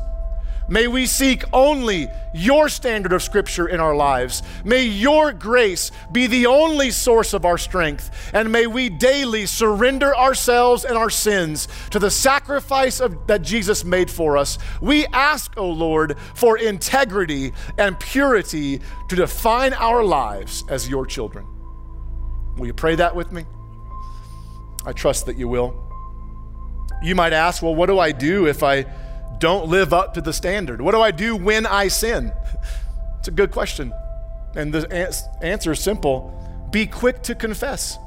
May 0.66 0.86
we 0.86 1.06
seek 1.06 1.44
only 1.52 2.08
your 2.32 2.68
standard 2.70 3.12
of 3.12 3.22
Scripture 3.22 3.68
in 3.68 3.80
our 3.80 3.94
lives. 3.94 4.42
May 4.64 4.84
your 4.84 5.32
grace 5.32 5.90
be 6.10 6.26
the 6.26 6.46
only 6.46 6.90
source 6.90 7.34
of 7.34 7.44
our 7.44 7.58
strength. 7.58 8.10
And 8.32 8.50
may 8.50 8.66
we 8.66 8.88
daily 8.88 9.44
surrender 9.44 10.16
ourselves 10.16 10.84
and 10.84 10.96
our 10.96 11.10
sins 11.10 11.68
to 11.90 11.98
the 11.98 12.10
sacrifice 12.10 13.00
of, 13.00 13.26
that 13.26 13.42
Jesus 13.42 13.84
made 13.84 14.10
for 14.10 14.38
us. 14.38 14.58
We 14.80 15.06
ask, 15.08 15.52
O 15.58 15.64
oh 15.64 15.70
Lord, 15.70 16.16
for 16.34 16.56
integrity 16.56 17.52
and 17.76 18.00
purity 18.00 18.80
to 19.08 19.16
define 19.16 19.74
our 19.74 20.02
lives 20.02 20.64
as 20.70 20.88
your 20.88 21.04
children. 21.04 21.46
Will 22.56 22.66
you 22.66 22.74
pray 22.74 22.94
that 22.94 23.14
with 23.14 23.32
me? 23.32 23.44
I 24.86 24.92
trust 24.92 25.26
that 25.26 25.36
you 25.36 25.48
will. 25.48 25.80
You 27.02 27.14
might 27.14 27.34
ask, 27.34 27.62
well, 27.62 27.74
what 27.74 27.86
do 27.86 27.98
I 27.98 28.12
do 28.12 28.46
if 28.46 28.62
I 28.62 28.86
don't 29.38 29.68
live 29.68 29.92
up 29.92 30.14
to 30.14 30.20
the 30.20 30.32
standard? 30.32 30.80
What 30.80 30.92
do 30.92 31.00
I 31.00 31.10
do 31.10 31.36
when 31.36 31.66
I 31.66 31.88
sin? 31.88 32.32
It's 33.18 33.28
a 33.28 33.32
good 33.32 33.50
question. 33.50 33.92
And 34.54 34.72
the 34.72 35.26
answer 35.42 35.72
is 35.72 35.80
simple 35.80 36.30
be 36.70 36.86
quick 36.86 37.22
to 37.22 37.34
confess. 37.34 37.98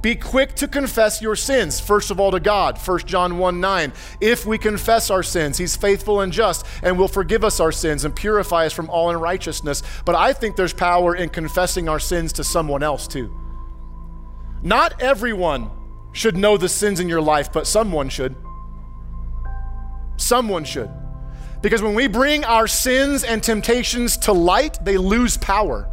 Be 0.00 0.14
quick 0.14 0.54
to 0.56 0.68
confess 0.68 1.20
your 1.20 1.34
sins, 1.34 1.80
first 1.80 2.12
of 2.12 2.20
all 2.20 2.30
to 2.30 2.38
God, 2.38 2.78
1 2.78 2.98
John 3.00 3.36
1 3.38 3.60
9. 3.60 3.92
If 4.20 4.46
we 4.46 4.56
confess 4.56 5.10
our 5.10 5.24
sins, 5.24 5.58
He's 5.58 5.76
faithful 5.76 6.20
and 6.20 6.32
just 6.32 6.64
and 6.82 6.96
will 6.96 7.08
forgive 7.08 7.44
us 7.44 7.58
our 7.58 7.72
sins 7.72 8.04
and 8.04 8.14
purify 8.14 8.66
us 8.66 8.72
from 8.72 8.88
all 8.90 9.10
unrighteousness. 9.10 9.82
But 10.04 10.14
I 10.14 10.32
think 10.32 10.56
there's 10.56 10.72
power 10.72 11.16
in 11.16 11.30
confessing 11.30 11.88
our 11.88 11.98
sins 11.98 12.32
to 12.34 12.44
someone 12.44 12.82
else 12.82 13.08
too. 13.08 13.34
Not 14.62 15.02
everyone 15.02 15.70
should 16.12 16.36
know 16.36 16.56
the 16.56 16.68
sins 16.68 17.00
in 17.00 17.08
your 17.08 17.20
life, 17.20 17.52
but 17.52 17.66
someone 17.66 18.08
should. 18.08 18.36
Someone 20.18 20.64
should. 20.64 20.90
Because 21.62 21.82
when 21.82 21.94
we 21.94 22.06
bring 22.06 22.44
our 22.44 22.66
sins 22.66 23.24
and 23.24 23.42
temptations 23.42 24.16
to 24.18 24.32
light, 24.32 24.78
they 24.84 24.98
lose 24.98 25.36
power. 25.38 25.88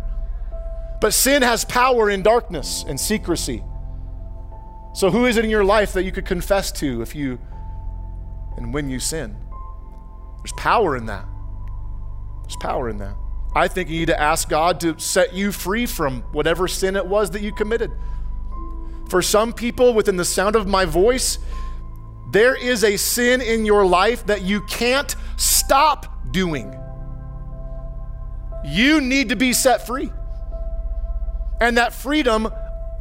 But 1.02 1.14
sin 1.14 1.42
has 1.42 1.66
power 1.66 2.10
in 2.10 2.22
darkness 2.22 2.84
and 2.88 3.00
secrecy. 3.00 3.64
So, 4.94 5.10
who 5.10 5.26
is 5.26 5.38
it 5.38 5.44
in 5.44 5.52
your 5.52 5.64
life 5.64 5.94
that 5.94 6.04
you 6.04 6.12
could 6.12 6.26
confess 6.26 6.72
to 6.74 7.02
if 7.02 7.16
you 7.16 7.40
and 8.58 8.74
when 8.74 8.90
you 8.90 9.00
sin? 9.00 9.36
There's 10.38 10.54
power 10.54 10.96
in 10.96 11.06
that. 11.08 11.26
There's 12.44 12.56
power 12.58 12.90
in 12.90 12.98
that. 13.00 13.16
I 13.56 13.68
think 13.68 13.90
you 13.90 14.00
need 14.00 14.08
to 14.08 14.20
ask 14.20 14.48
God 14.48 14.80
to 14.82 15.00
set 15.00 15.34
you 15.34 15.52
free 15.52 15.86
from 15.86 16.22
whatever 16.32 16.68
sin 16.68 16.96
it 16.96 17.06
was 17.06 17.32
that 17.32 17.42
you 17.42 17.54
committed. 17.54 17.92
For 19.10 19.22
some 19.22 19.54
people 19.54 19.94
within 19.94 20.18
the 20.18 20.26
sound 20.26 20.56
of 20.56 20.68
my 20.68 20.86
voice, 20.86 21.40
there 22.36 22.54
is 22.54 22.84
a 22.84 22.98
sin 22.98 23.40
in 23.40 23.66
your 23.66 23.86
life 23.86 24.26
that 24.26 24.42
you 24.42 24.60
can't 24.64 25.16
stop 25.38 26.06
doing. 26.32 26.78
You 28.66 29.00
need 29.00 29.30
to 29.30 29.38
be 29.38 29.54
set 29.54 29.88
free. 29.88 30.12
And 31.62 31.78
that 31.78 31.94
freedom 31.94 32.50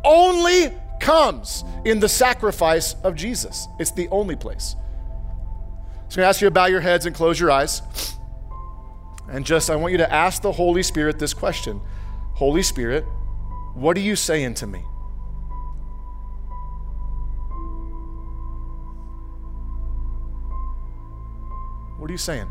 only 0.04 0.72
comes 1.00 1.64
in 1.84 1.98
the 1.98 2.08
sacrifice 2.08 2.94
of 3.02 3.16
Jesus. 3.16 3.66
It's 3.80 3.90
the 3.90 4.08
only 4.10 4.36
place. 4.36 4.76
So 4.76 4.78
I'm 4.78 6.08
going 6.08 6.22
to 6.22 6.26
ask 6.26 6.40
you 6.40 6.46
to 6.46 6.52
bow 6.52 6.66
your 6.66 6.80
heads 6.80 7.04
and 7.04 7.16
close 7.16 7.40
your 7.40 7.50
eyes. 7.50 7.82
And 9.28 9.44
just, 9.44 9.68
I 9.68 9.74
want 9.74 9.90
you 9.90 9.98
to 9.98 10.12
ask 10.12 10.42
the 10.42 10.52
Holy 10.52 10.84
Spirit 10.84 11.18
this 11.18 11.34
question 11.34 11.80
Holy 12.34 12.62
Spirit, 12.62 13.04
what 13.74 13.96
are 13.96 14.00
you 14.00 14.14
saying 14.14 14.54
to 14.54 14.68
me? 14.68 14.84
You 22.14 22.18
saying? 22.18 22.48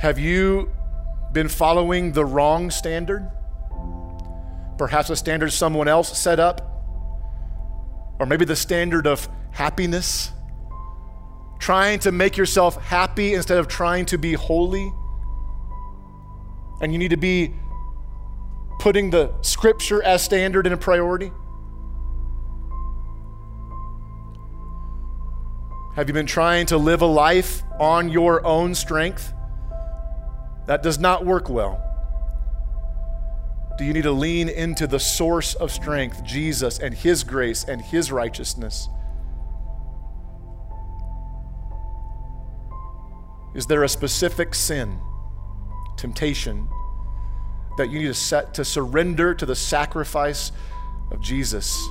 Have 0.00 0.18
you 0.18 0.70
been 1.32 1.48
following 1.48 2.10
the 2.10 2.24
wrong 2.24 2.72
standard? 2.72 3.30
Perhaps 4.76 5.10
a 5.10 5.16
standard 5.16 5.52
someone 5.52 5.86
else 5.86 6.18
set 6.18 6.40
up? 6.40 6.60
Or 8.18 8.26
maybe 8.26 8.44
the 8.44 8.56
standard 8.56 9.06
of 9.06 9.28
happiness? 9.52 10.32
Trying 11.60 12.00
to 12.00 12.10
make 12.10 12.36
yourself 12.36 12.76
happy 12.82 13.34
instead 13.34 13.58
of 13.58 13.68
trying 13.68 14.06
to 14.06 14.18
be 14.18 14.32
holy? 14.32 14.92
And 16.80 16.92
you 16.92 16.98
need 16.98 17.10
to 17.10 17.16
be 17.16 17.54
putting 18.80 19.10
the 19.10 19.32
scripture 19.42 20.02
as 20.02 20.20
standard 20.22 20.66
and 20.66 20.74
a 20.74 20.76
priority? 20.76 21.30
Have 25.96 26.08
you 26.08 26.12
been 26.12 26.26
trying 26.26 26.66
to 26.66 26.76
live 26.76 27.02
a 27.02 27.06
life 27.06 27.62
on 27.78 28.08
your 28.08 28.44
own 28.44 28.74
strength? 28.74 29.32
That 30.66 30.82
does 30.82 30.98
not 30.98 31.24
work 31.24 31.48
well. 31.48 31.80
Do 33.78 33.84
you 33.84 33.92
need 33.92 34.02
to 34.02 34.10
lean 34.10 34.48
into 34.48 34.88
the 34.88 34.98
source 34.98 35.54
of 35.54 35.70
strength, 35.70 36.24
Jesus 36.24 36.80
and 36.80 36.92
His 36.94 37.22
grace 37.22 37.62
and 37.62 37.80
His 37.80 38.10
righteousness? 38.10 38.88
Is 43.54 43.66
there 43.66 43.84
a 43.84 43.88
specific 43.88 44.52
sin, 44.52 44.98
temptation, 45.96 46.68
that 47.78 47.90
you 47.90 48.00
need 48.00 48.06
to 48.06 48.14
set 48.14 48.52
to 48.54 48.64
surrender 48.64 49.32
to 49.32 49.46
the 49.46 49.54
sacrifice 49.54 50.50
of 51.12 51.20
Jesus? 51.20 51.88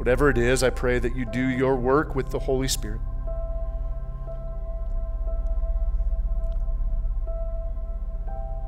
Whatever 0.00 0.30
it 0.30 0.38
is, 0.38 0.62
I 0.62 0.70
pray 0.70 0.98
that 0.98 1.14
you 1.14 1.26
do 1.26 1.46
your 1.46 1.76
work 1.76 2.14
with 2.14 2.30
the 2.30 2.38
Holy 2.38 2.68
Spirit. 2.68 3.02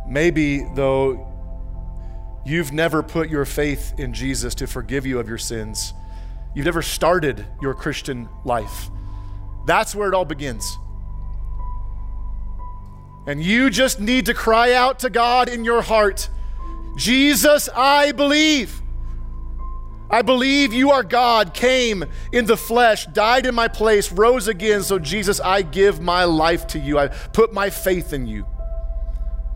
Maybe, 0.06 0.66
though, 0.74 1.26
you've 2.44 2.74
never 2.74 3.02
put 3.02 3.30
your 3.30 3.46
faith 3.46 3.94
in 3.96 4.12
Jesus 4.12 4.54
to 4.56 4.66
forgive 4.66 5.06
you 5.06 5.18
of 5.18 5.26
your 5.26 5.38
sins. 5.38 5.94
You've 6.54 6.66
never 6.66 6.82
started 6.82 7.46
your 7.62 7.72
Christian 7.72 8.28
life. 8.44 8.90
That's 9.66 9.94
where 9.94 10.08
it 10.08 10.14
all 10.14 10.26
begins. 10.26 10.70
And 13.26 13.42
you 13.42 13.70
just 13.70 14.00
need 14.00 14.26
to 14.26 14.34
cry 14.34 14.74
out 14.74 14.98
to 14.98 15.08
God 15.08 15.48
in 15.48 15.64
your 15.64 15.80
heart 15.80 16.28
Jesus, 16.94 17.70
I 17.74 18.12
believe. 18.12 18.81
I 20.12 20.20
believe 20.20 20.74
you 20.74 20.90
are 20.90 21.02
God, 21.02 21.54
came 21.54 22.04
in 22.32 22.44
the 22.44 22.56
flesh, 22.56 23.06
died 23.06 23.46
in 23.46 23.54
my 23.54 23.66
place, 23.66 24.12
rose 24.12 24.46
again. 24.46 24.82
So, 24.82 24.98
Jesus, 24.98 25.40
I 25.40 25.62
give 25.62 26.02
my 26.02 26.24
life 26.24 26.66
to 26.68 26.78
you. 26.78 26.98
I 26.98 27.08
put 27.08 27.54
my 27.54 27.70
faith 27.70 28.12
in 28.12 28.26
you. 28.26 28.46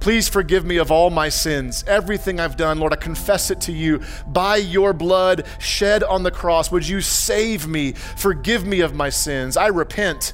Please 0.00 0.28
forgive 0.28 0.64
me 0.64 0.78
of 0.78 0.90
all 0.90 1.10
my 1.10 1.28
sins, 1.28 1.84
everything 1.86 2.40
I've 2.40 2.56
done. 2.56 2.78
Lord, 2.78 2.94
I 2.94 2.96
confess 2.96 3.50
it 3.50 3.60
to 3.62 3.72
you. 3.72 4.00
By 4.28 4.56
your 4.56 4.94
blood 4.94 5.46
shed 5.58 6.02
on 6.02 6.22
the 6.22 6.30
cross, 6.30 6.70
would 6.70 6.88
you 6.88 7.02
save 7.02 7.66
me? 7.66 7.92
Forgive 7.92 8.64
me 8.64 8.80
of 8.80 8.94
my 8.94 9.10
sins. 9.10 9.58
I 9.58 9.66
repent. 9.66 10.32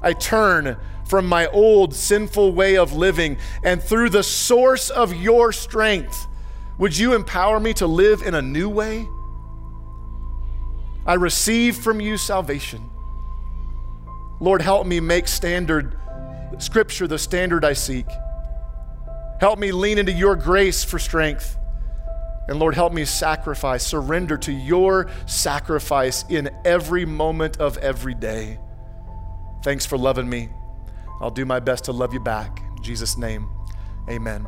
I 0.00 0.14
turn 0.14 0.78
from 1.04 1.26
my 1.26 1.48
old 1.48 1.94
sinful 1.94 2.52
way 2.52 2.76
of 2.78 2.94
living, 2.94 3.36
and 3.62 3.82
through 3.82 4.08
the 4.08 4.22
source 4.22 4.88
of 4.88 5.12
your 5.12 5.52
strength, 5.52 6.28
would 6.78 6.96
you 6.96 7.14
empower 7.14 7.60
me 7.60 7.74
to 7.74 7.86
live 7.86 8.22
in 8.22 8.34
a 8.34 8.40
new 8.40 8.68
way? 8.68 9.06
I 11.10 11.14
receive 11.14 11.76
from 11.76 12.00
you 12.00 12.16
salvation. 12.16 12.88
Lord, 14.38 14.62
help 14.62 14.86
me 14.86 15.00
make 15.00 15.26
standard 15.26 15.98
scripture 16.58 17.08
the 17.08 17.18
standard 17.18 17.64
I 17.64 17.72
seek. 17.72 18.06
Help 19.40 19.58
me 19.58 19.72
lean 19.72 19.98
into 19.98 20.12
your 20.12 20.36
grace 20.36 20.84
for 20.84 21.00
strength. 21.00 21.58
And 22.46 22.60
Lord, 22.60 22.76
help 22.76 22.92
me 22.92 23.04
sacrifice, 23.06 23.84
surrender 23.84 24.38
to 24.38 24.52
your 24.52 25.10
sacrifice 25.26 26.24
in 26.28 26.48
every 26.64 27.04
moment 27.04 27.56
of 27.56 27.76
every 27.78 28.14
day. 28.14 28.60
Thanks 29.64 29.84
for 29.84 29.98
loving 29.98 30.30
me. 30.30 30.48
I'll 31.20 31.32
do 31.32 31.44
my 31.44 31.58
best 31.58 31.86
to 31.86 31.92
love 31.92 32.14
you 32.14 32.20
back. 32.20 32.62
In 32.76 32.84
Jesus' 32.84 33.18
name, 33.18 33.48
amen. 34.08 34.46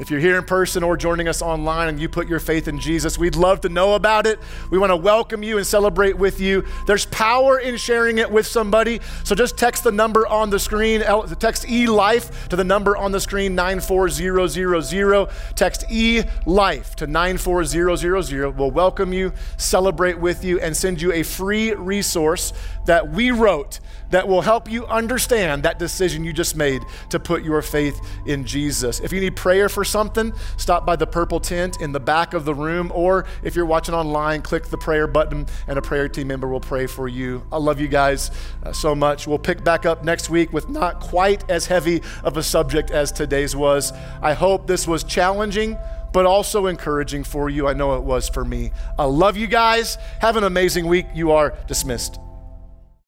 If 0.00 0.10
you're 0.10 0.18
here 0.18 0.36
in 0.36 0.42
person 0.42 0.82
or 0.82 0.96
joining 0.96 1.28
us 1.28 1.40
online 1.40 1.88
and 1.88 2.00
you 2.00 2.08
put 2.08 2.26
your 2.26 2.40
faith 2.40 2.66
in 2.66 2.80
Jesus, 2.80 3.16
we'd 3.16 3.36
love 3.36 3.60
to 3.60 3.68
know 3.68 3.94
about 3.94 4.26
it. 4.26 4.40
We 4.68 4.76
want 4.76 4.90
to 4.90 4.96
welcome 4.96 5.44
you 5.44 5.56
and 5.56 5.64
celebrate 5.64 6.18
with 6.18 6.40
you. 6.40 6.64
There's 6.88 7.06
power 7.06 7.60
in 7.60 7.76
sharing 7.76 8.18
it 8.18 8.28
with 8.28 8.44
somebody. 8.44 9.00
So 9.22 9.36
just 9.36 9.56
text 9.56 9.84
the 9.84 9.92
number 9.92 10.26
on 10.26 10.50
the 10.50 10.58
screen, 10.58 11.02
text 11.38 11.68
E 11.70 11.86
Life 11.86 12.48
to 12.48 12.56
the 12.56 12.64
number 12.64 12.96
on 12.96 13.12
the 13.12 13.20
screen 13.20 13.54
94000. 13.54 15.28
Text 15.54 15.84
E 15.88 16.24
Life 16.44 16.96
to 16.96 17.06
94000. 17.06 18.56
We'll 18.56 18.72
welcome 18.72 19.12
you, 19.12 19.32
celebrate 19.58 20.18
with 20.18 20.42
you, 20.42 20.58
and 20.58 20.76
send 20.76 21.00
you 21.00 21.12
a 21.12 21.22
free 21.22 21.72
resource 21.72 22.52
that 22.86 23.10
we 23.10 23.30
wrote 23.30 23.80
that 24.10 24.28
will 24.28 24.42
help 24.42 24.70
you 24.70 24.86
understand 24.86 25.62
that 25.64 25.78
decision 25.78 26.24
you 26.24 26.32
just 26.32 26.56
made 26.56 26.82
to 27.08 27.18
put 27.18 27.42
your 27.42 27.60
faith 27.62 28.00
in 28.26 28.44
Jesus. 28.44 29.00
If 29.00 29.12
you 29.12 29.20
need 29.20 29.34
prayer 29.34 29.68
for 29.68 29.84
something, 29.84 30.32
stop 30.56 30.86
by 30.86 30.96
the 30.96 31.06
purple 31.06 31.40
tent 31.40 31.80
in 31.80 31.92
the 31.92 32.00
back 32.00 32.34
of 32.34 32.44
the 32.44 32.54
room, 32.54 32.92
or 32.94 33.26
if 33.42 33.56
you're 33.56 33.66
watching 33.66 33.94
online, 33.94 34.42
click 34.42 34.66
the 34.66 34.78
prayer 34.78 35.06
button 35.06 35.46
and 35.66 35.78
a 35.78 35.82
prayer 35.82 36.08
team 36.08 36.28
member 36.28 36.48
will 36.48 36.60
pray 36.60 36.86
for 36.86 37.08
you. 37.08 37.44
I 37.50 37.58
love 37.58 37.80
you 37.80 37.88
guys 37.88 38.30
uh, 38.62 38.72
so 38.72 38.94
much. 38.94 39.26
We'll 39.26 39.38
pick 39.38 39.64
back 39.64 39.84
up 39.86 40.04
next 40.04 40.30
week 40.30 40.52
with 40.52 40.68
not 40.68 41.00
quite 41.00 41.50
as 41.50 41.66
heavy 41.66 42.02
of 42.22 42.36
a 42.36 42.42
subject 42.42 42.90
as 42.90 43.10
today's 43.10 43.56
was. 43.56 43.92
I 44.22 44.34
hope 44.34 44.66
this 44.66 44.86
was 44.86 45.04
challenging 45.04 45.76
but 46.12 46.26
also 46.26 46.66
encouraging 46.66 47.24
for 47.24 47.50
you. 47.50 47.66
I 47.66 47.72
know 47.72 47.96
it 47.96 48.04
was 48.04 48.28
for 48.28 48.44
me. 48.44 48.70
I 48.96 49.04
love 49.04 49.36
you 49.36 49.48
guys. 49.48 49.98
Have 50.20 50.36
an 50.36 50.44
amazing 50.44 50.86
week. 50.86 51.06
You 51.12 51.32
are 51.32 51.58
dismissed. 51.66 52.20